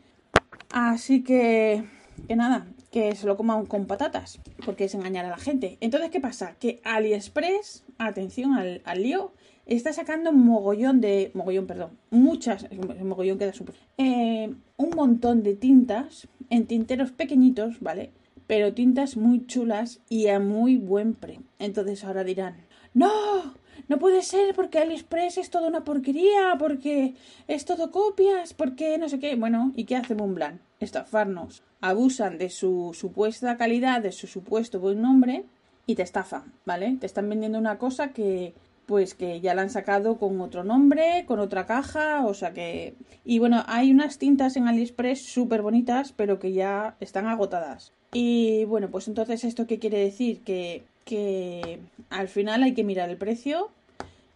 Así 0.70 1.22
que, 1.22 1.84
que 2.26 2.36
nada, 2.36 2.66
que 2.90 3.14
se 3.14 3.26
lo 3.26 3.36
coman 3.36 3.66
con 3.66 3.86
patatas, 3.86 4.40
porque 4.64 4.84
es 4.84 4.94
engañar 4.94 5.26
a 5.26 5.30
la 5.30 5.38
gente. 5.38 5.78
Entonces, 5.80 6.10
¿qué 6.10 6.20
pasa? 6.20 6.56
Que 6.58 6.80
AliExpress, 6.84 7.84
atención 8.06 8.54
al, 8.54 9.02
lío, 9.02 9.32
está 9.66 9.92
sacando 9.92 10.32
mogollón 10.32 11.00
de. 11.00 11.30
mogollón, 11.34 11.66
perdón. 11.66 11.98
Muchas. 12.10 12.66
mogollón 13.02 13.38
queda 13.38 13.52
súper. 13.52 13.74
Eh, 13.98 14.54
un 14.76 14.90
montón 14.90 15.42
de 15.42 15.54
tintas 15.54 16.28
en 16.48 16.66
tinteros 16.66 17.12
pequeñitos, 17.12 17.80
¿vale? 17.80 18.12
Pero 18.46 18.74
tintas 18.74 19.16
muy 19.16 19.46
chulas 19.46 20.00
y 20.08 20.28
a 20.28 20.40
muy 20.40 20.76
buen 20.76 21.14
precio. 21.14 21.44
Entonces 21.58 22.04
ahora 22.04 22.24
dirán: 22.24 22.56
¡No! 22.94 23.54
No 23.88 23.98
puede 23.98 24.22
ser 24.22 24.54
porque 24.54 24.78
AliExpress 24.78 25.38
es 25.38 25.50
toda 25.50 25.68
una 25.68 25.84
porquería, 25.84 26.54
porque 26.58 27.14
es 27.48 27.64
todo 27.64 27.90
copias, 27.90 28.52
porque 28.52 28.98
no 28.98 29.08
sé 29.08 29.18
qué. 29.18 29.36
Bueno, 29.36 29.72
¿y 29.74 29.84
qué 29.84 29.96
hace 29.96 30.14
Montblanc? 30.14 30.60
Estafarnos. 30.80 31.62
Abusan 31.80 32.36
de 32.36 32.50
su 32.50 32.90
supuesta 32.92 33.56
calidad, 33.56 34.02
de 34.02 34.12
su 34.12 34.26
supuesto 34.26 34.80
buen 34.80 35.00
nombre 35.00 35.44
y 35.90 35.96
te 35.96 36.02
estafan, 36.02 36.52
¿vale? 36.64 36.96
Te 37.00 37.06
están 37.06 37.28
vendiendo 37.28 37.58
una 37.58 37.78
cosa 37.78 38.12
que 38.12 38.54
pues 38.86 39.14
que 39.14 39.40
ya 39.40 39.54
la 39.54 39.62
han 39.62 39.70
sacado 39.70 40.18
con 40.18 40.40
otro 40.40 40.64
nombre, 40.64 41.24
con 41.26 41.38
otra 41.38 41.64
caja, 41.64 42.26
o 42.26 42.34
sea 42.34 42.52
que... 42.52 42.94
Y 43.24 43.38
bueno, 43.38 43.62
hay 43.68 43.92
unas 43.92 44.18
tintas 44.18 44.56
en 44.56 44.66
AliExpress 44.66 45.22
súper 45.22 45.62
bonitas, 45.62 46.12
pero 46.12 46.40
que 46.40 46.52
ya 46.52 46.96
están 46.98 47.26
agotadas. 47.26 47.92
Y 48.12 48.64
bueno, 48.64 48.88
pues 48.90 49.06
entonces 49.06 49.44
esto 49.44 49.68
qué 49.68 49.78
quiere 49.78 49.98
decir? 49.98 50.40
Que, 50.40 50.82
que 51.04 51.78
al 52.08 52.26
final 52.26 52.64
hay 52.64 52.74
que 52.74 52.82
mirar 52.82 53.10
el 53.10 53.16
precio 53.16 53.70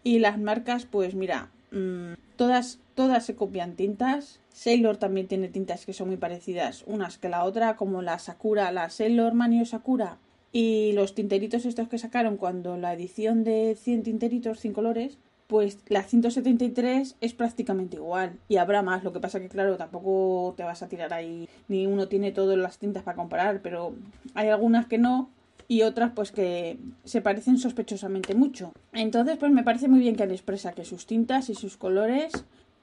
y 0.04 0.20
las 0.20 0.38
marcas, 0.38 0.86
pues 0.86 1.16
mira, 1.16 1.50
mmm, 1.72 2.12
todas, 2.36 2.78
todas 2.94 3.26
se 3.26 3.34
copian 3.34 3.74
tintas. 3.74 4.38
Sailor 4.52 4.98
también 4.98 5.26
tiene 5.26 5.48
tintas 5.48 5.84
que 5.84 5.92
son 5.92 6.08
muy 6.08 6.16
parecidas 6.16 6.84
unas 6.86 7.18
que 7.18 7.28
la 7.28 7.42
otra, 7.42 7.74
como 7.74 8.02
la 8.02 8.20
Sakura, 8.20 8.70
la 8.70 8.88
Sailor 8.88 9.34
Manio 9.34 9.66
Sakura 9.66 10.18
y 10.54 10.92
los 10.92 11.16
tinteritos 11.16 11.66
estos 11.66 11.88
que 11.88 11.98
sacaron 11.98 12.36
cuando 12.36 12.76
la 12.76 12.94
edición 12.94 13.42
de 13.42 13.76
100 13.76 14.04
tinteritos, 14.04 14.60
100 14.60 14.72
colores, 14.72 15.18
pues 15.48 15.78
la 15.88 16.04
173 16.04 17.16
es 17.20 17.34
prácticamente 17.34 17.96
igual. 17.96 18.38
Y 18.48 18.58
habrá 18.58 18.80
más, 18.80 19.02
lo 19.02 19.12
que 19.12 19.18
pasa 19.18 19.40
que 19.40 19.48
claro, 19.48 19.76
tampoco 19.76 20.54
te 20.56 20.62
vas 20.62 20.80
a 20.84 20.88
tirar 20.88 21.12
ahí, 21.12 21.48
ni 21.66 21.88
uno 21.88 22.06
tiene 22.06 22.30
todas 22.30 22.56
las 22.56 22.78
tintas 22.78 23.02
para 23.02 23.16
comparar, 23.16 23.62
pero 23.62 23.96
hay 24.34 24.48
algunas 24.48 24.86
que 24.86 24.96
no 24.96 25.28
y 25.66 25.82
otras 25.82 26.12
pues 26.14 26.30
que 26.30 26.78
se 27.02 27.20
parecen 27.20 27.58
sospechosamente 27.58 28.36
mucho. 28.36 28.70
Entonces 28.92 29.36
pues 29.36 29.50
me 29.50 29.64
parece 29.64 29.88
muy 29.88 29.98
bien 29.98 30.14
que 30.14 30.22
expresa 30.22 30.72
que 30.72 30.84
sus 30.84 31.04
tintas 31.04 31.50
y 31.50 31.56
sus 31.56 31.76
colores 31.76 32.30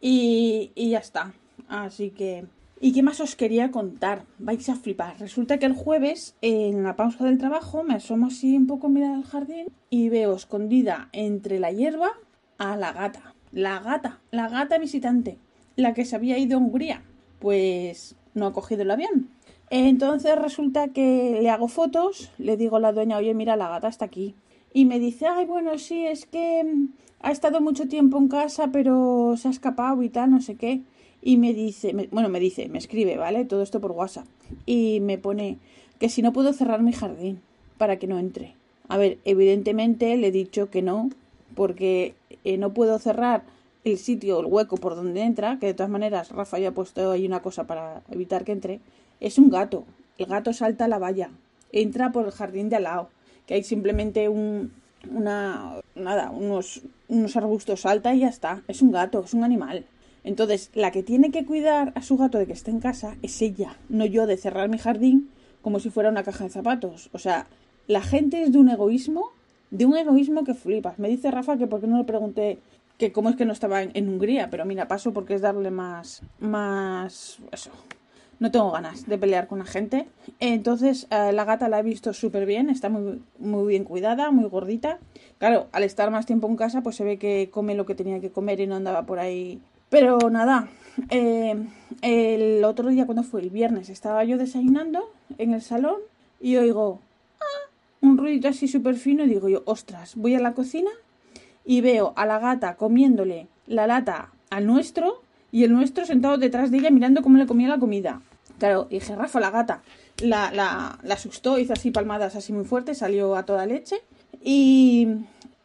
y, 0.02 0.72
y 0.76 0.90
ya 0.90 1.00
está. 1.00 1.32
Así 1.70 2.10
que 2.10 2.44
¿Y 2.84 2.94
qué 2.94 3.04
más 3.04 3.20
os 3.20 3.36
quería 3.36 3.70
contar? 3.70 4.26
Vais 4.40 4.68
a 4.68 4.76
flipar. 4.76 5.20
Resulta 5.20 5.60
que 5.60 5.68
el 5.68 5.74
jueves, 5.74 6.36
en 6.42 6.82
la 6.82 6.96
pausa 6.96 7.26
del 7.26 7.38
trabajo, 7.38 7.84
me 7.84 7.94
asomo 7.94 8.26
así 8.26 8.58
un 8.58 8.66
poco 8.66 8.88
a 8.88 8.90
mirar 8.90 9.14
al 9.14 9.24
jardín 9.24 9.68
y 9.92 10.10
veo 10.10 10.34
escondida 10.34 11.08
entre 11.14 11.60
la 11.60 11.72
hierba 11.72 12.14
a 12.58 12.76
la 12.78 12.92
gata. 12.92 13.36
La 13.52 13.80
gata, 13.82 14.20
la 14.32 14.50
gata 14.50 14.80
visitante, 14.80 15.38
la 15.76 15.94
que 15.94 16.06
se 16.06 16.16
había 16.16 16.40
ido 16.40 16.58
a 16.58 16.60
Hungría. 16.60 17.04
Pues 17.38 18.16
no 18.34 18.48
ha 18.48 18.52
cogido 18.52 18.82
el 18.82 18.90
avión. 18.90 19.30
Entonces 19.70 20.36
resulta 20.36 20.88
que 20.88 21.38
le 21.40 21.52
hago 21.52 21.68
fotos, 21.68 22.32
le 22.40 22.58
digo 22.58 22.78
a 22.78 22.80
la 22.80 22.94
dueña, 22.94 23.18
oye, 23.18 23.36
mira, 23.36 23.58
la 23.58 23.70
gata 23.70 23.90
está 23.90 24.06
aquí. 24.06 24.34
Y 24.74 24.86
me 24.86 24.98
dice, 24.98 25.28
ay, 25.28 25.46
bueno, 25.46 25.78
sí, 25.78 26.08
es 26.08 26.26
que 26.26 26.64
mm, 26.64 26.88
ha 27.20 27.32
estado 27.32 27.62
mucho 27.62 27.88
tiempo 27.88 28.18
en 28.18 28.28
casa, 28.28 28.70
pero 28.72 29.36
se 29.38 29.50
ha 29.50 29.52
escapado 29.52 30.02
y 30.02 30.10
tal, 30.10 30.32
no 30.32 30.42
sé 30.42 30.56
qué 30.56 30.82
y 31.22 31.38
me 31.38 31.54
dice, 31.54 31.94
bueno, 32.12 32.30
me 32.30 32.40
dice, 32.40 32.68
me 32.68 32.80
escribe, 32.80 33.18
¿vale? 33.18 33.46
Todo 33.46 33.62
esto 33.62 33.80
por 33.80 33.92
WhatsApp. 33.92 34.26
Y 34.66 35.00
me 35.02 35.18
pone 35.18 35.58
que 36.00 36.10
si 36.10 36.22
no 36.22 36.34
puedo 36.34 36.52
cerrar 36.54 36.82
mi 36.82 36.94
jardín 36.94 37.42
para 37.78 37.98
que 37.98 38.08
no 38.08 38.18
entre. 38.18 38.56
A 38.88 38.98
ver, 38.98 39.20
evidentemente 39.24 40.18
le 40.18 40.28
he 40.28 40.32
dicho 40.32 40.70
que 40.70 40.82
no, 40.82 41.10
porque 41.56 42.16
eh, 42.44 42.58
no 42.58 42.74
puedo 42.74 42.98
cerrar 43.00 43.44
el 43.84 43.98
sitio, 43.98 44.40
el 44.40 44.46
hueco 44.48 44.78
por 44.78 44.96
donde 44.96 45.22
entra, 45.22 45.58
que 45.60 45.68
de 45.68 45.74
todas 45.74 45.90
maneras 45.90 46.30
Rafa 46.30 46.60
ya 46.60 46.70
ha 46.70 46.74
puesto 46.74 47.12
ahí 47.12 47.26
una 47.26 47.42
cosa 47.42 47.66
para 47.66 48.02
evitar 48.10 48.44
que 48.44 48.52
entre. 48.52 48.80
Es 49.20 49.38
un 49.38 49.50
gato. 49.50 49.86
El 50.18 50.26
gato 50.26 50.54
salta 50.54 50.86
a 50.86 50.88
la 50.88 51.00
valla. 51.00 51.30
Entra 51.72 52.12
por 52.12 52.26
el 52.26 52.32
jardín 52.32 52.70
de 52.70 52.78
al 52.78 52.84
lado, 52.84 53.10
que 53.46 53.54
hay 53.54 53.64
simplemente 53.64 54.28
un, 54.28 54.74
una, 55.10 55.78
nada, 55.96 56.32
unos, 56.32 56.82
unos 57.08 57.38
arbustos, 57.38 57.82
salta 57.82 58.14
y 58.14 58.22
ya 58.22 58.30
está. 58.30 58.64
Es 58.68 58.82
un 58.82 58.92
gato, 58.92 59.24
es 59.24 59.34
un 59.34 59.44
animal. 59.44 59.86
Entonces, 60.24 60.70
la 60.74 60.92
que 60.92 61.04
tiene 61.04 61.32
que 61.32 61.46
cuidar 61.46 61.94
a 61.96 62.02
su 62.02 62.18
gato 62.18 62.38
de 62.38 62.46
que 62.46 62.54
esté 62.54 62.72
en 62.72 62.80
casa 62.80 63.16
es 63.22 63.42
ella, 63.42 63.78
no 63.90 64.06
yo 64.06 64.28
de 64.28 64.38
cerrar 64.38 64.70
mi 64.70 64.78
jardín 64.78 65.30
como 65.62 65.80
si 65.80 65.90
fuera 65.90 66.10
una 66.10 66.24
caja 66.24 66.44
de 66.44 66.50
zapatos. 66.50 67.10
O 67.14 67.20
sea, 67.20 67.48
la 67.88 68.02
gente 68.02 68.44
es 68.44 68.52
de 68.52 68.60
un 68.60 68.70
egoísmo, 68.70 69.32
de 69.70 69.86
un 69.86 69.96
egoísmo 69.96 70.44
que 70.44 70.54
flipas. 70.54 71.00
Me 71.00 71.10
dice 71.10 71.32
Rafa 71.32 71.58
que 71.58 71.68
por 71.68 71.82
qué 71.82 71.88
no 71.88 71.98
le 71.98 72.04
pregunté 72.04 72.60
que 72.98 73.12
cómo 73.12 73.30
es 73.30 73.36
que 73.36 73.46
no 73.46 73.54
estaba 73.54 73.82
en, 73.82 74.10
Hungría, 74.10 74.50
pero 74.52 74.66
mira, 74.66 74.88
paso 74.88 75.12
porque 75.12 75.34
es 75.34 75.42
darle 75.42 75.72
más, 75.72 76.22
más, 76.40 77.40
eso. 77.52 77.72
No 78.40 78.52
tengo 78.52 78.72
ganas 78.72 79.08
de 79.08 79.18
pelear 79.18 79.48
con 79.48 79.60
la 79.60 79.66
gente. 79.66 80.08
Entonces, 80.40 81.08
eh, 81.10 81.32
la 81.32 81.46
gata 81.46 81.70
la 81.70 81.80
he 81.80 81.84
visto 81.84 82.14
súper 82.14 82.46
bien, 82.46 82.70
está 82.70 82.90
muy, 82.90 83.22
muy 83.40 83.68
bien 83.68 83.84
cuidada, 83.86 84.32
muy 84.32 84.50
gordita. 84.50 85.00
Claro, 85.38 85.68
al 85.72 85.84
estar 85.84 86.10
más 86.12 86.26
tiempo 86.26 86.48
en 86.48 86.56
casa, 86.56 86.82
pues 86.82 86.96
se 86.96 87.04
ve 87.04 87.18
que 87.18 87.50
come 87.52 87.76
lo 87.76 87.86
que 87.86 87.96
tenía 87.96 88.20
que 88.20 88.32
comer 88.32 88.60
y 88.60 88.68
no 88.68 88.76
andaba 88.76 89.06
por 89.06 89.20
ahí 89.20 89.60
pero 89.92 90.30
nada, 90.30 90.70
eh, 91.10 91.68
el 92.02 92.64
otro 92.64 92.88
día, 92.90 93.06
cuando 93.06 93.24
fue 93.24 93.42
el 93.42 93.50
viernes, 93.50 93.90
estaba 93.90 94.24
yo 94.24 94.38
desayunando 94.38 95.12
en 95.38 95.54
el 95.54 95.62
salón 95.62 95.98
y 96.40 96.56
oigo 96.56 97.02
ah, 97.42 97.70
un 98.00 98.18
ruido 98.18 98.48
así 98.48 98.70
súper 98.70 98.96
fino 98.96 99.26
y 99.26 99.28
digo 99.28 99.50
yo, 99.50 99.64
ostras, 99.66 100.16
voy 100.16 100.34
a 100.36 100.40
la 100.40 100.54
cocina 100.54 100.92
y 101.66 101.82
veo 101.82 102.14
a 102.16 102.26
la 102.26 102.40
gata 102.40 102.78
comiéndole 102.78 103.48
la 103.68 103.86
lata 103.86 104.32
al 104.50 104.66
nuestro 104.66 105.22
y 105.52 105.66
el 105.66 105.74
nuestro 105.74 106.06
sentado 106.06 106.38
detrás 106.38 106.72
de 106.72 106.78
ella 106.78 106.90
mirando 106.90 107.22
cómo 107.22 107.38
le 107.38 107.46
comía 107.46 107.68
la 107.68 107.78
comida. 107.78 108.22
Claro, 108.60 108.88
dije, 108.90 109.14
Rafa, 109.14 109.42
la 109.42 109.52
gata 109.52 109.82
la, 110.22 110.52
la, 110.54 111.00
la 111.04 111.14
asustó, 111.16 111.60
hizo 111.60 111.74
así 111.74 111.92
palmadas 111.92 112.38
así 112.38 112.54
muy 112.54 112.64
fuertes, 112.64 113.00
salió 113.00 113.36
a 113.36 113.44
toda 113.44 113.66
leche 113.66 113.98
y, 114.42 115.08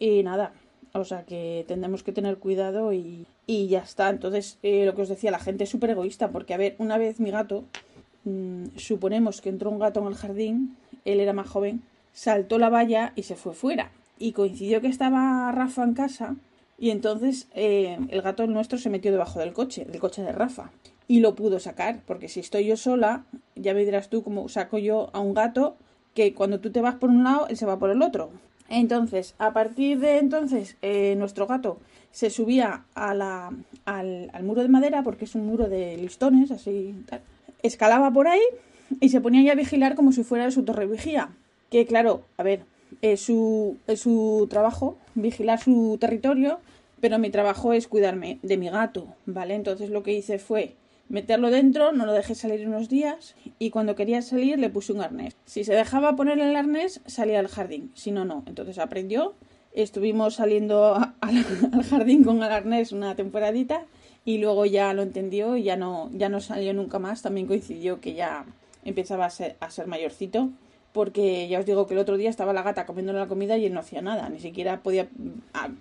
y 0.01 0.25
nada, 0.25 0.53
o 0.99 1.05
sea 1.05 1.25
que 1.25 1.65
tendremos 1.69 2.03
que 2.03 2.13
tener 2.13 2.39
cuidado 2.39 2.93
y, 2.93 3.27
y 3.47 3.69
ya 3.69 3.81
está. 3.81 4.09
Entonces, 4.11 4.59
eh, 4.63 4.85
lo 4.85 4.95
que 4.95 5.03
os 5.03 5.09
decía, 5.09 5.31
la 5.31 5.39
gente 5.39 5.65
es 5.65 5.71
súper 5.71 5.91
egoísta, 5.91 6.31
porque 6.31 6.55
a 6.55 6.59
ver, 6.59 6.77
una 6.79 6.99
vez 6.99 7.21
mi 7.21 7.31
gato, 7.31 7.65
mmm, 8.25 8.67
suponemos 8.77 9.41
que 9.41 9.49
entró 9.49 9.71
un 9.71 9.79
gato 9.79 10.01
en 10.01 10.07
el 10.07 10.15
jardín, 10.15 10.77
él 11.05 11.21
era 11.21 11.33
más 11.33 11.49
joven, 11.49 11.83
saltó 12.13 12.59
la 12.59 12.71
valla 12.71 13.13
y 13.17 13.23
se 13.25 13.37
fue 13.37 13.55
fuera. 13.55 13.91
Y 14.19 14.33
coincidió 14.33 14.81
que 14.81 14.89
estaba 14.89 15.53
Rafa 15.53 15.85
en 15.85 15.95
casa 15.95 16.37
y 16.79 16.91
entonces 16.91 17.49
eh, 17.55 17.99
el 18.09 18.23
gato 18.23 18.47
nuestro 18.47 18.79
se 18.79 18.91
metió 18.91 19.11
debajo 19.11 19.39
del 19.39 19.53
coche, 19.53 19.85
del 19.85 20.01
coche 20.01 20.23
de 20.23 20.33
Rafa. 20.33 20.71
Y 21.09 21.21
lo 21.21 21.35
pudo 21.35 21.61
sacar, 21.61 22.01
porque 22.07 22.29
si 22.29 22.41
estoy 22.41 22.67
yo 22.67 22.77
sola, 22.77 23.25
ya 23.55 23.75
me 23.75 23.85
dirás 23.85 24.11
tú 24.11 24.23
cómo 24.23 24.49
saco 24.49 24.79
yo 24.79 25.11
a 25.13 25.21
un 25.21 25.35
gato 25.35 25.77
que 26.15 26.35
cuando 26.35 26.61
tú 26.61 26.71
te 26.73 26.81
vas 26.81 26.97
por 26.97 27.11
un 27.11 27.23
lado, 27.23 27.47
él 27.49 27.57
se 27.57 27.67
va 27.67 27.79
por 27.79 27.91
el 27.91 28.03
otro. 28.03 28.31
Entonces, 28.69 29.35
a 29.39 29.53
partir 29.53 30.01
de 30.01 30.19
entonces, 30.19 30.77
eh, 30.83 31.15
nuestro 31.17 31.47
gato 31.47 31.79
se 32.11 32.31
subía 32.31 32.85
a 32.95 33.15
la, 33.15 33.53
al, 33.85 34.31
muro 34.43 34.63
de 34.63 34.69
madera, 34.69 35.03
porque 35.03 35.27
es 35.27 35.35
un 35.35 35.47
muro 35.47 35.69
de 35.69 35.97
listones, 35.97 36.51
así, 36.51 36.95
tal. 37.07 37.21
escalaba 37.63 38.11
por 38.11 38.27
ahí 38.27 38.43
y 39.01 39.11
se 39.11 39.21
ponía 39.21 39.43
ya 39.43 39.53
a 39.53 39.57
vigilar 39.57 39.95
como 39.95 40.13
si 40.13 40.25
fuera 40.25 40.51
su 40.51 40.65
torre 40.65 40.87
vigía. 40.87 41.31
Que 41.71 41.87
claro, 41.87 42.23
a 42.37 42.43
ver, 42.43 42.65
es 43.03 43.21
su, 43.21 43.77
es 43.87 44.01
su 44.01 44.47
trabajo, 44.49 44.97
vigilar 45.15 45.61
su 45.61 45.99
territorio, 46.01 46.59
pero 47.01 47.19
mi 47.19 47.31
trabajo 47.31 47.73
es 47.73 47.89
cuidarme 47.89 48.39
de 48.43 48.57
mi 48.57 48.71
gato, 48.71 49.09
¿vale? 49.27 49.55
Entonces 49.55 49.91
lo 49.91 50.03
que 50.03 50.13
hice 50.13 50.39
fue 50.39 50.75
meterlo 51.09 51.51
dentro, 51.51 51.93
no 51.93 52.07
lo 52.07 52.13
dejé 52.13 52.35
salir 52.35 52.67
unos 52.67 52.89
días 52.89 53.35
y 53.59 53.71
cuando 53.71 53.95
quería 53.95 54.23
salir 54.23 54.59
le 54.59 54.71
puse 54.71 54.93
un 54.93 55.01
arnés. 55.01 55.37
Si 55.45 55.65
se 55.65 55.75
dejaba 55.75 56.17
poner 56.17 56.39
el 56.39 56.57
arnés, 56.57 57.01
salía 57.07 57.41
al 57.41 57.49
jardín, 57.49 57.93
si 57.95 58.11
no, 58.11 58.25
no. 58.25 58.43
Entonces 58.47 58.79
aprendió, 58.79 59.35
estuvimos 59.73 60.35
saliendo 60.35 60.95
al 61.21 61.85
jardín 61.85 62.25
con 62.25 62.39
el 62.39 62.51
arnés 62.51 62.93
una 62.93 63.15
temporadita 63.15 63.85
y 64.25 64.39
luego 64.39 64.67
ya 64.67 64.93
lo 64.93 65.03
entendió 65.03 65.57
y 65.57 65.63
ya 65.63 65.77
no, 65.77 66.11
ya 66.13 66.29
no 66.29 66.41
salió 66.41 66.75
nunca 66.75 66.99
más. 66.99 67.23
También 67.23 67.47
coincidió 67.47 68.01
que 68.01 68.15
ya 68.15 68.45
empezaba 68.85 69.27
a 69.27 69.31
ser, 69.31 69.57
a 69.61 69.71
ser 69.71 69.87
mayorcito 69.87 70.51
porque 70.97 71.47
ya 71.47 71.59
os 71.59 71.67
digo 71.67 71.87
que 71.87 71.93
el 71.93 72.01
otro 72.01 72.17
día 72.17 72.31
estaba 72.31 72.55
la 72.55 72.63
gata 72.63 72.87
comiéndole 72.87 73.19
la 73.19 73.29
comida 73.29 73.59
y 73.59 73.67
él 73.67 73.75
no 73.75 73.81
hacía 73.81 74.01
nada, 74.01 74.31
ni 74.31 74.41
siquiera 74.41 74.81
podía 74.81 75.09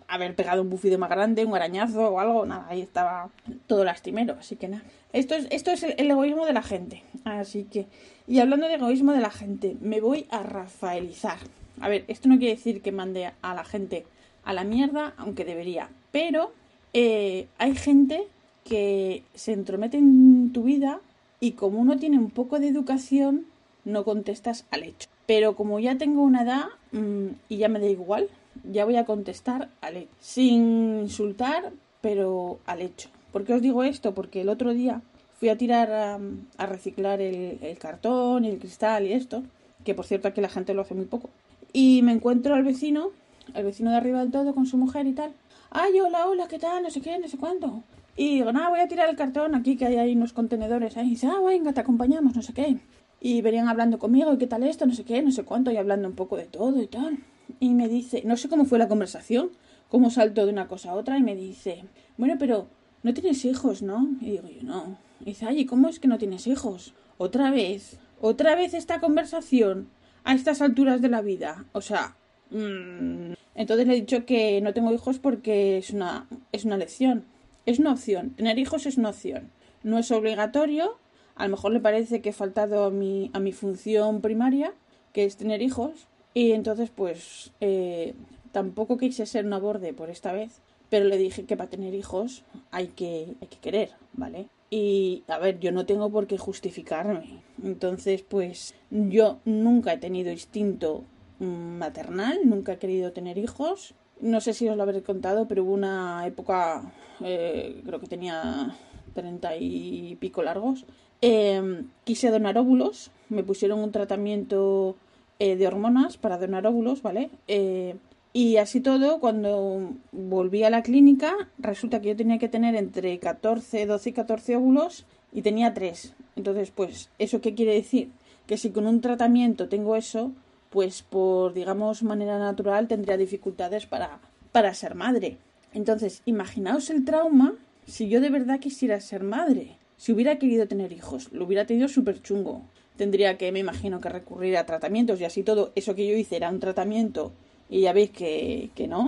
haber 0.10 0.36
pegado 0.36 0.62
un 0.62 0.69
bufido 0.69 1.00
más 1.00 1.10
grande, 1.10 1.45
un 1.45 1.55
arañazo 1.55 2.10
o 2.10 2.19
algo, 2.19 2.45
nada, 2.45 2.65
ahí 2.67 2.81
estaba 2.81 3.29
todo 3.65 3.86
lastimero, 3.86 4.36
así 4.38 4.57
que 4.57 4.67
nada. 4.67 4.84
Esto 5.13 5.36
es, 5.36 5.48
esto 5.51 5.72
es 5.72 5.84
el, 5.84 6.12
egoísmo 6.12 6.45
de 6.45 6.51
la 6.51 6.63
gente, 6.63 7.01
así 7.24 7.63
que, 7.63 7.88
y 8.27 8.39
hablando 8.39 8.67
de 8.67 8.74
egoísmo 8.74 9.13
de 9.13 9.22
la 9.22 9.29
gente, 9.29 9.77
me 9.79 10.01
voy 10.01 10.27
a 10.31 10.43
rafaelizar. 10.43 11.38
A 11.79 11.88
ver, 11.88 12.03
esto 12.10 12.27
no 12.27 12.38
quiere 12.38 12.55
decir 12.55 12.81
que 12.81 12.91
mande 12.91 13.31
a 13.41 13.53
la 13.53 13.63
gente 13.63 14.05
a 14.43 14.51
la 14.51 14.65
mierda, 14.65 15.13
aunque 15.15 15.45
debería, 15.45 15.88
pero 16.12 16.51
eh, 16.91 17.48
hay 17.57 17.74
gente 17.77 18.27
que 18.65 19.24
se 19.34 19.53
entromete 19.53 19.98
en 19.98 20.51
tu 20.51 20.63
vida 20.63 21.00
y 21.39 21.53
como 21.53 21.79
uno 21.79 21.95
tiene 21.95 22.17
un 22.17 22.31
poco 22.31 22.60
de 22.60 22.67
educación, 22.67 23.45
no 23.85 24.03
contestas 24.03 24.65
al 24.71 24.83
hecho. 24.83 25.09
Pero 25.25 25.55
como 25.55 25.79
ya 25.79 25.97
tengo 25.97 26.23
una 26.23 26.43
edad 26.43 26.65
mm, 26.91 27.27
y 27.49 27.57
ya 27.57 27.69
me 27.69 27.79
da 27.79 27.87
igual, 27.87 28.29
ya 28.63 28.85
voy 28.85 28.97
a 28.97 29.05
contestar 29.05 29.69
al 29.81 29.97
hecho. 29.97 30.11
Sin 30.19 30.99
insultar, 30.99 31.71
pero 32.01 32.59
al 32.65 32.81
hecho. 32.81 33.09
¿Por 33.31 33.45
qué 33.45 33.53
os 33.53 33.61
digo 33.61 33.83
esto? 33.83 34.13
Porque 34.13 34.41
el 34.41 34.49
otro 34.49 34.73
día 34.73 35.01
fui 35.39 35.49
a 35.49 35.57
tirar 35.57 35.91
a, 35.91 36.65
reciclar 36.65 37.21
el, 37.21 37.77
cartón 37.79 38.45
y 38.45 38.49
el 38.49 38.59
cristal 38.59 39.05
y 39.05 39.13
esto, 39.13 39.43
que 39.83 39.93
por 39.93 40.05
cierto 40.05 40.27
aquí 40.27 40.41
la 40.41 40.49
gente 40.49 40.73
lo 40.73 40.81
hace 40.81 40.93
muy 40.93 41.05
poco. 41.05 41.29
Y 41.73 42.01
me 42.03 42.13
encuentro 42.13 42.55
al 42.55 42.63
vecino, 42.63 43.11
al 43.53 43.65
vecino 43.65 43.91
de 43.91 43.97
arriba 43.97 44.19
del 44.19 44.31
todo 44.31 44.55
con 44.55 44.65
su 44.65 44.77
mujer 44.77 45.05
y 45.07 45.13
tal. 45.13 45.33
Ay, 45.69 45.99
hola, 45.99 46.27
hola, 46.27 46.47
¿qué 46.47 46.57
tal? 46.57 46.83
No 46.83 46.89
sé 46.89 47.01
qué, 47.01 47.19
no 47.19 47.27
sé 47.27 47.37
cuánto. 47.37 47.83
Y 48.15 48.35
digo, 48.35 48.53
nada, 48.53 48.69
voy 48.69 48.79
a 48.79 48.87
tirar 48.87 49.09
el 49.09 49.17
cartón 49.17 49.55
aquí 49.55 49.75
que 49.75 49.85
hay 49.85 49.97
ahí 49.97 50.15
unos 50.15 50.31
contenedores 50.31 50.95
ahí. 50.95 51.07
Y 51.07 51.09
dice, 51.11 51.27
ah, 51.27 51.41
venga, 51.45 51.73
te 51.73 51.81
acompañamos, 51.81 52.33
no 52.35 52.41
sé 52.41 52.53
qué 52.53 52.77
y 53.25 53.41
venían 53.41 53.67
hablando 53.67 53.98
conmigo 53.98 54.32
y 54.32 54.38
qué 54.38 54.46
tal 54.46 54.62
esto, 54.62 54.86
no 54.86 54.94
sé 54.94 55.03
qué, 55.03 55.20
no 55.24 55.32
sé 55.32 55.41
cuánto, 55.41 55.72
y 55.72 55.77
hablando 55.77 56.08
un 56.08 56.13
poco 56.13 56.38
de 56.38 56.46
todo 56.46 56.79
y 56.79 56.86
tal. 56.86 57.17
y 57.60 57.74
me 57.74 57.89
dice, 57.89 58.22
no 58.24 58.38
sé 58.38 58.50
cómo 58.50 58.65
fue 58.65 58.77
la 58.77 58.88
conversación, 58.88 59.50
cómo 59.89 60.12
saltó 60.12 60.46
de 60.46 60.51
una 60.51 60.67
cosa 60.67 60.91
a 60.91 60.94
otra 60.94 61.17
y 61.17 61.24
me 61.24 61.36
dice, 61.36 61.86
bueno, 62.17 62.36
pero 62.38 62.67
no 63.01 63.15
tienes 63.15 63.44
hijos, 63.44 63.82
¿no? 63.82 64.10
Y 64.22 64.29
digo 64.29 64.48
yo, 64.48 64.62
no. 64.62 65.00
Y 65.22 65.25
dice, 65.25 65.48
ay, 65.48 65.65
¿cómo 65.65 65.89
es 65.89 66.00
que 66.00 66.08
no 66.08 66.20
tienes 66.20 66.46
hijos? 66.46 66.94
Otra 67.17 67.50
vez, 67.50 67.98
otra 68.22 68.53
vez 68.53 68.75
esta 68.75 69.00
conversación 69.00 69.89
a 70.24 70.36
estas 70.36 70.62
alturas 70.62 71.01
de 71.01 71.10
la 71.10 71.22
vida. 71.22 71.65
O 71.72 71.82
sea, 71.82 72.15
mmm... 72.51 73.34
entonces 73.55 73.88
le 73.88 73.94
he 73.94 74.01
dicho 74.01 74.27
que 74.27 74.62
no 74.62 74.72
tengo 74.75 74.94
hijos 74.94 75.17
porque 75.17 75.79
es 75.79 75.89
una, 75.89 76.27
es 76.51 76.63
una 76.63 76.77
lección, 76.77 77.25
es 77.65 77.79
una 77.79 77.94
opción. 77.94 78.36
Tener 78.36 78.60
hijos 78.60 78.86
es 78.86 79.00
una 79.00 79.10
opción. 79.10 79.50
No 79.82 79.98
es 79.98 80.12
obligatorio. 80.12 81.00
A 81.35 81.45
lo 81.45 81.51
mejor 81.51 81.71
le 81.71 81.79
parece 81.79 82.21
que 82.21 82.29
he 82.29 82.33
faltado 82.33 82.85
a 82.85 82.89
mi, 82.89 83.29
a 83.33 83.39
mi 83.39 83.51
función 83.51 84.21
primaria, 84.21 84.73
que 85.13 85.25
es 85.25 85.37
tener 85.37 85.61
hijos. 85.61 86.07
Y 86.33 86.51
entonces, 86.51 86.89
pues, 86.89 87.51
eh, 87.61 88.13
tampoco 88.51 88.97
quise 88.97 89.25
ser 89.25 89.45
una 89.45 89.59
borde 89.59 89.93
por 89.93 90.09
esta 90.09 90.33
vez. 90.33 90.61
Pero 90.89 91.05
le 91.05 91.17
dije 91.17 91.45
que 91.45 91.57
para 91.57 91.69
tener 91.69 91.93
hijos 91.93 92.43
hay 92.71 92.87
que, 92.87 93.35
hay 93.41 93.47
que 93.47 93.57
querer, 93.57 93.91
¿vale? 94.13 94.47
Y 94.69 95.23
a 95.27 95.39
ver, 95.39 95.59
yo 95.59 95.71
no 95.71 95.85
tengo 95.85 96.09
por 96.09 96.27
qué 96.27 96.37
justificarme. 96.37 97.41
Entonces, 97.63 98.21
pues 98.21 98.75
yo 98.91 99.39
nunca 99.45 99.93
he 99.93 99.97
tenido 99.97 100.31
instinto 100.31 101.03
maternal, 101.39 102.39
nunca 102.45 102.73
he 102.73 102.77
querido 102.77 103.11
tener 103.11 103.37
hijos. 103.37 103.93
No 104.21 104.41
sé 104.41 104.53
si 104.53 104.67
os 104.69 104.77
lo 104.77 104.83
habré 104.83 105.01
contado, 105.01 105.47
pero 105.47 105.63
hubo 105.63 105.73
una 105.73 106.25
época, 106.25 106.93
eh, 107.21 107.81
creo 107.85 107.99
que 107.99 108.07
tenía 108.07 108.75
treinta 109.15 109.55
y 109.57 110.15
pico 110.19 110.43
largos. 110.43 110.86
Eh, 111.22 111.84
quise 112.03 112.29
donar 112.29 112.57
óvulos, 112.57 113.10
me 113.29 113.43
pusieron 113.43 113.79
un 113.79 113.91
tratamiento 113.91 114.95
eh, 115.39 115.55
de 115.55 115.65
hormonas 115.65 116.17
para 116.17 116.38
donar 116.38 116.67
óvulos, 116.67 117.01
¿vale? 117.01 117.31
Eh, 117.48 117.95
y 118.31 118.57
así 118.57 118.81
todo, 118.81 119.19
cuando 119.19 119.93
volví 120.12 120.63
a 120.63 120.69
la 120.69 120.84
clínica, 120.84 121.34
resulta 121.57 122.01
que 122.01 122.10
yo 122.10 122.15
tenía 122.15 122.38
que 122.38 122.50
tener 122.50 122.75
entre 122.75 123.17
14, 123.17 123.86
12 123.86 124.10
y 124.10 124.13
14 124.13 124.55
óvulos 124.57 125.05
y 125.31 125.41
tenía 125.41 125.74
3. 125.74 126.13
Entonces, 126.36 126.69
pues, 126.69 127.10
¿eso 127.17 127.39
qué 127.39 127.55
quiere 127.55 127.74
decir? 127.74 128.12
Que 128.45 128.57
si 128.57 128.72
con 128.72 128.88
un 128.88 129.00
tratamiento 129.01 129.69
tengo 129.69 129.95
eso, 129.95 130.34
pues 130.69 131.01
por, 131.01 131.53
digamos, 131.53 132.03
manera 132.03 132.38
natural 132.38 132.89
tendría 132.89 133.15
dificultades 133.15 133.86
para, 133.86 134.19
para 134.51 134.74
ser 134.74 134.95
madre. 134.95 135.38
Entonces, 135.74 136.22
imaginaos 136.25 136.89
el 136.89 137.05
trauma 137.05 137.55
si 137.85 138.09
yo 138.09 138.21
de 138.21 138.29
verdad 138.29 138.59
quisiera 138.59 138.99
ser 138.99 139.23
madre. 139.23 139.77
Si 139.97 140.11
hubiera 140.11 140.37
querido 140.37 140.67
tener 140.67 140.91
hijos, 140.91 141.31
lo 141.31 141.45
hubiera 141.45 141.65
tenido 141.65 141.87
súper 141.87 142.21
chungo. 142.21 142.63
Tendría 142.97 143.37
que, 143.37 143.51
me 143.51 143.59
imagino, 143.59 144.01
que 144.01 144.09
recurrir 144.09 144.57
a 144.57 144.65
tratamientos 144.65 145.21
y 145.21 145.25
así 145.25 145.43
todo. 145.43 145.71
Eso 145.75 145.95
que 145.95 146.07
yo 146.07 146.15
hice 146.15 146.35
era 146.35 146.49
un 146.49 146.59
tratamiento 146.59 147.33
y 147.69 147.81
ya 147.81 147.93
veis 147.93 148.11
que, 148.11 148.71
que 148.75 148.87
no. 148.87 149.07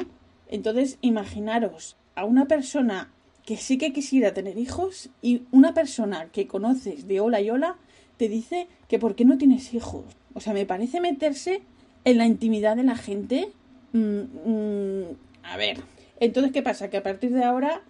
Entonces, 0.50 0.98
imaginaros 1.02 1.98
a 2.16 2.26
una 2.26 2.48
persona 2.48 3.12
que 3.46 3.58
sí 3.58 3.78
que 3.78 3.94
quisiera 3.94 4.34
tener 4.34 4.58
hijos 4.58 5.10
y 5.22 5.44
una 5.52 5.74
persona 5.74 6.30
que 6.32 6.48
conoces 6.48 7.08
de 7.08 7.20
hola 7.20 7.42
y 7.42 7.50
hola 7.50 7.78
te 8.18 8.28
dice 8.28 8.68
que 8.88 9.00
por 9.00 9.16
qué 9.16 9.26
no 9.26 9.38
tienes 9.38 9.74
hijos. 9.74 10.06
O 10.34 10.40
sea, 10.40 10.54
me 10.54 10.66
parece 10.66 11.00
meterse 11.00 11.62
en 12.04 12.18
la 12.18 12.26
intimidad 12.26 12.76
de 12.76 12.84
la 12.84 12.96
gente. 12.96 13.50
Mm, 13.94 14.22
mm, 14.46 15.04
a 15.44 15.58
ver, 15.58 15.78
entonces, 16.20 16.52
¿qué 16.52 16.62
pasa? 16.62 16.90
Que 16.90 16.98
a 16.98 17.04
partir 17.04 17.32
de 17.32 17.44
ahora 17.44 17.82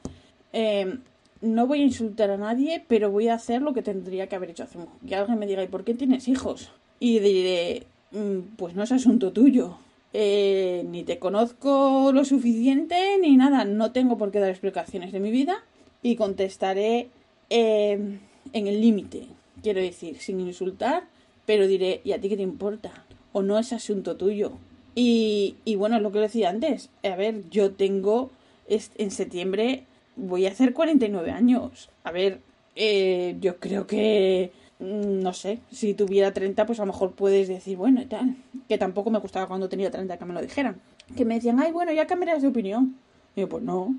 eh, 0.59 0.97
no 1.41 1.67
voy 1.67 1.81
a 1.81 1.83
insultar 1.83 2.31
a 2.31 2.37
nadie, 2.37 2.83
pero 2.87 3.11
voy 3.11 3.27
a 3.27 3.35
hacer 3.35 3.61
lo 3.61 3.75
que 3.75 3.83
tendría 3.83 4.25
que 4.25 4.35
haber 4.35 4.49
hecho 4.49 4.63
hace 4.63 4.79
un... 4.79 4.87
Que 5.07 5.15
alguien 5.15 5.37
me 5.37 5.45
diga, 5.45 5.61
¿y 5.61 5.67
por 5.67 5.83
qué 5.83 5.93
tienes 5.93 6.27
hijos? 6.27 6.71
Y 6.99 7.19
diré, 7.19 7.83
mm, 8.11 8.55
pues 8.55 8.73
no 8.73 8.81
es 8.81 8.91
asunto 8.91 9.31
tuyo. 9.31 9.77
Eh, 10.13 10.83
ni 10.89 11.03
te 11.03 11.19
conozco 11.19 12.11
lo 12.11 12.25
suficiente 12.25 13.19
ni 13.21 13.37
nada. 13.37 13.65
No 13.65 13.91
tengo 13.91 14.17
por 14.17 14.31
qué 14.31 14.39
dar 14.39 14.49
explicaciones 14.49 15.11
de 15.11 15.19
mi 15.19 15.29
vida 15.29 15.63
y 16.01 16.15
contestaré 16.15 17.09
eh, 17.51 18.17
en 18.51 18.67
el 18.67 18.81
límite. 18.81 19.27
Quiero 19.61 19.79
decir, 19.79 20.17
sin 20.17 20.39
insultar, 20.39 21.03
pero 21.45 21.67
diré, 21.67 22.01
¿y 22.03 22.13
a 22.13 22.19
ti 22.19 22.29
qué 22.29 22.37
te 22.37 22.41
importa? 22.41 23.05
O 23.31 23.43
no 23.43 23.59
es 23.59 23.73
asunto 23.73 24.15
tuyo. 24.15 24.53
Y, 24.95 25.57
y 25.65 25.75
bueno, 25.75 25.97
es 25.97 26.01
lo 26.01 26.11
que 26.11 26.17
decía 26.17 26.49
antes. 26.49 26.89
A 27.03 27.15
ver, 27.15 27.47
yo 27.51 27.73
tengo 27.73 28.31
en 28.67 29.11
septiembre 29.11 29.83
voy 30.17 30.45
a 30.45 30.51
hacer 30.51 30.73
49 30.73 31.31
años. 31.31 31.89
A 32.03 32.11
ver, 32.11 32.41
eh, 32.75 33.37
yo 33.39 33.57
creo 33.57 33.87
que 33.87 34.51
Mm, 34.79 35.21
no 35.21 35.33
sé, 35.33 35.59
si 35.71 35.93
tuviera 35.95 36.33
30, 36.33 36.65
pues 36.65 36.79
a 36.79 36.83
lo 36.83 36.91
mejor 36.91 37.13
puedes 37.13 37.47
decir, 37.47 37.77
bueno, 37.77 38.01
y 38.01 38.05
tal. 38.05 38.35
Que 38.69 38.77
tampoco 38.77 39.09
me 39.09 39.19
gustaba 39.19 39.47
cuando 39.47 39.69
tenía 39.69 39.91
30 39.91 40.17
que 40.17 40.25
me 40.25 40.33
lo 40.33 40.41
dijeran. 40.41 40.79
Que 41.15 41.25
me 41.25 41.35
decían, 41.35 41.59
ay, 41.59 41.71
bueno, 41.71 41.91
ya 41.91 42.07
cambiarás 42.07 42.41
de 42.41 42.49
opinión. 42.49 42.95
Y 43.35 43.41
yo, 43.41 43.49
pues 43.49 43.63
no. 43.63 43.95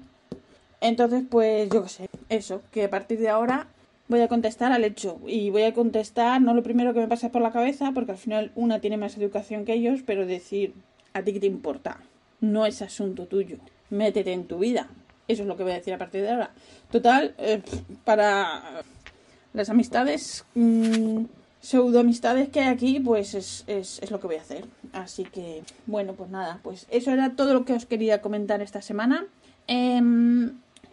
Entonces, 0.80 1.24
pues 1.28 1.68
yo 1.70 1.82
qué 1.82 1.88
sé, 1.88 2.08
eso, 2.28 2.62
que 2.70 2.84
a 2.84 2.90
partir 2.90 3.18
de 3.18 3.28
ahora 3.28 3.66
voy 4.06 4.20
a 4.20 4.28
contestar 4.28 4.72
al 4.72 4.84
hecho. 4.84 5.18
Y 5.26 5.50
voy 5.50 5.62
a 5.62 5.74
contestar 5.74 6.40
no 6.40 6.54
lo 6.54 6.62
primero 6.62 6.94
que 6.94 7.00
me 7.00 7.08
pasa 7.08 7.30
por 7.30 7.42
la 7.42 7.52
cabeza, 7.52 7.90
porque 7.92 8.12
al 8.12 8.18
final 8.18 8.52
una 8.54 8.80
tiene 8.80 8.96
más 8.96 9.16
educación 9.16 9.64
que 9.64 9.74
ellos, 9.74 10.00
pero 10.06 10.26
decir, 10.26 10.74
¿a 11.14 11.22
ti 11.22 11.32
qué 11.32 11.40
te 11.40 11.46
importa? 11.46 12.00
No 12.40 12.66
es 12.66 12.82
asunto 12.82 13.26
tuyo. 13.26 13.56
Métete 13.90 14.32
en 14.32 14.44
tu 14.44 14.58
vida. 14.58 14.88
Eso 15.28 15.42
es 15.42 15.48
lo 15.48 15.56
que 15.56 15.62
voy 15.62 15.72
a 15.72 15.76
decir 15.76 15.94
a 15.94 15.98
partir 15.98 16.22
de 16.22 16.30
ahora. 16.30 16.50
Total, 16.90 17.34
eh, 17.38 17.62
para 18.04 18.82
las 19.52 19.68
amistades, 19.68 20.44
mmm, 20.54 21.24
pseudo 21.60 22.00
amistades 22.00 22.48
que 22.48 22.60
hay 22.60 22.68
aquí, 22.68 23.00
pues 23.00 23.34
es, 23.34 23.64
es, 23.66 24.00
es, 24.02 24.10
lo 24.10 24.20
que 24.20 24.26
voy 24.26 24.36
a 24.36 24.40
hacer. 24.40 24.64
Así 24.92 25.24
que, 25.24 25.62
bueno, 25.86 26.14
pues 26.14 26.30
nada, 26.30 26.60
pues 26.62 26.86
eso 26.90 27.10
era 27.10 27.36
todo 27.36 27.52
lo 27.54 27.64
que 27.64 27.74
os 27.74 27.86
quería 27.86 28.22
comentar 28.22 28.62
esta 28.62 28.80
semana. 28.82 29.26
Eh, 29.66 30.00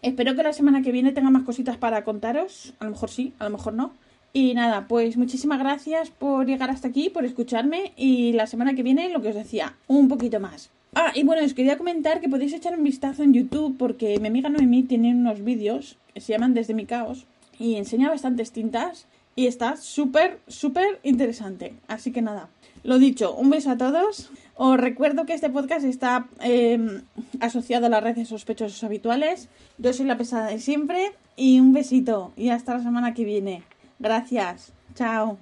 espero 0.02 0.36
que 0.36 0.43
la 0.43 0.54
semana 0.54 0.82
que 0.82 0.91
viene 0.91 1.13
tenga 1.13 1.30
más 1.30 1.43
cositas 1.43 1.78
para 1.78 2.04
contaros. 2.04 2.74
A 2.80 2.86
lo 2.86 2.91
mejor 2.91 3.10
sí, 3.10 3.34
a 3.39 3.45
lo 3.45 3.52
mejor 3.52 3.74
no. 3.74 3.93
Y 4.34 4.54
nada, 4.54 4.86
pues 4.89 5.15
muchísimas 5.15 5.60
gracias 5.60 6.10
por 6.10 6.45
llegar 6.45 6.69
hasta 6.69 6.89
aquí, 6.89 7.10
por 7.10 7.24
escucharme. 7.24 7.93
Y 7.95 8.34
la 8.34 8.48
semana 8.48 8.74
que 8.74 8.84
viene, 8.84 9.10
lo 9.10 9.21
que 9.21 9.30
os 9.30 9.36
decía, 9.36 9.78
un 9.88 10.10
poquito 10.10 10.41
más. 10.41 10.71
Ah, 10.95 11.12
y 11.13 11.23
bueno, 11.23 11.45
os 11.45 11.53
quería 11.53 11.77
comentar 11.77 12.21
que 12.21 12.29
podéis 12.29 12.53
echar 12.53 12.77
un 12.77 12.84
vistazo 12.84 13.21
en 13.21 13.34
YouTube 13.34 13.75
porque 13.77 14.17
mi 14.19 14.29
amiga 14.29 14.47
Noemí 14.47 14.84
tiene 14.84 15.13
unos 15.13 15.43
vídeos 15.43 15.97
que 16.13 16.21
se 16.21 16.31
llaman 16.31 16.53
Desde 16.53 16.73
mi 16.73 16.86
caos 16.86 17.25
y 17.60 17.75
enseña 17.75 18.10
bastantes 18.10 18.53
tintas 18.53 19.05
y 19.36 19.47
está 19.47 19.75
súper, 19.75 20.39
súper 20.47 20.99
interesante. 21.03 21.73
Así 21.88 22.13
que 22.13 22.21
nada, 22.21 22.47
lo 22.84 22.97
dicho, 22.97 23.36
un 23.36 23.49
beso 23.49 23.71
a 23.71 23.77
todos. 23.77 24.29
Os 24.55 24.77
recuerdo 24.77 25.25
que 25.25 25.34
este 25.34 25.49
podcast 25.49 25.84
está 25.84 26.27
eh, 26.41 27.01
asociado 27.41 27.88
a 27.88 27.89
las 27.89 28.01
redes 28.01 28.29
sospechosos 28.29 28.81
habituales. 28.86 29.49
Yo 29.77 29.91
soy 29.91 30.05
la 30.05 30.17
pesada 30.17 30.47
de 30.47 30.60
siempre 30.60 31.12
y 31.36 31.60
un 31.60 31.73
besito 31.73 32.31
y 32.38 32.49
hasta 32.49 32.75
la 32.75 32.84
semana 32.84 33.13
que 33.13 33.25
viene. 33.25 33.63
Gracias. 33.99 34.71
Chao. 34.93 35.38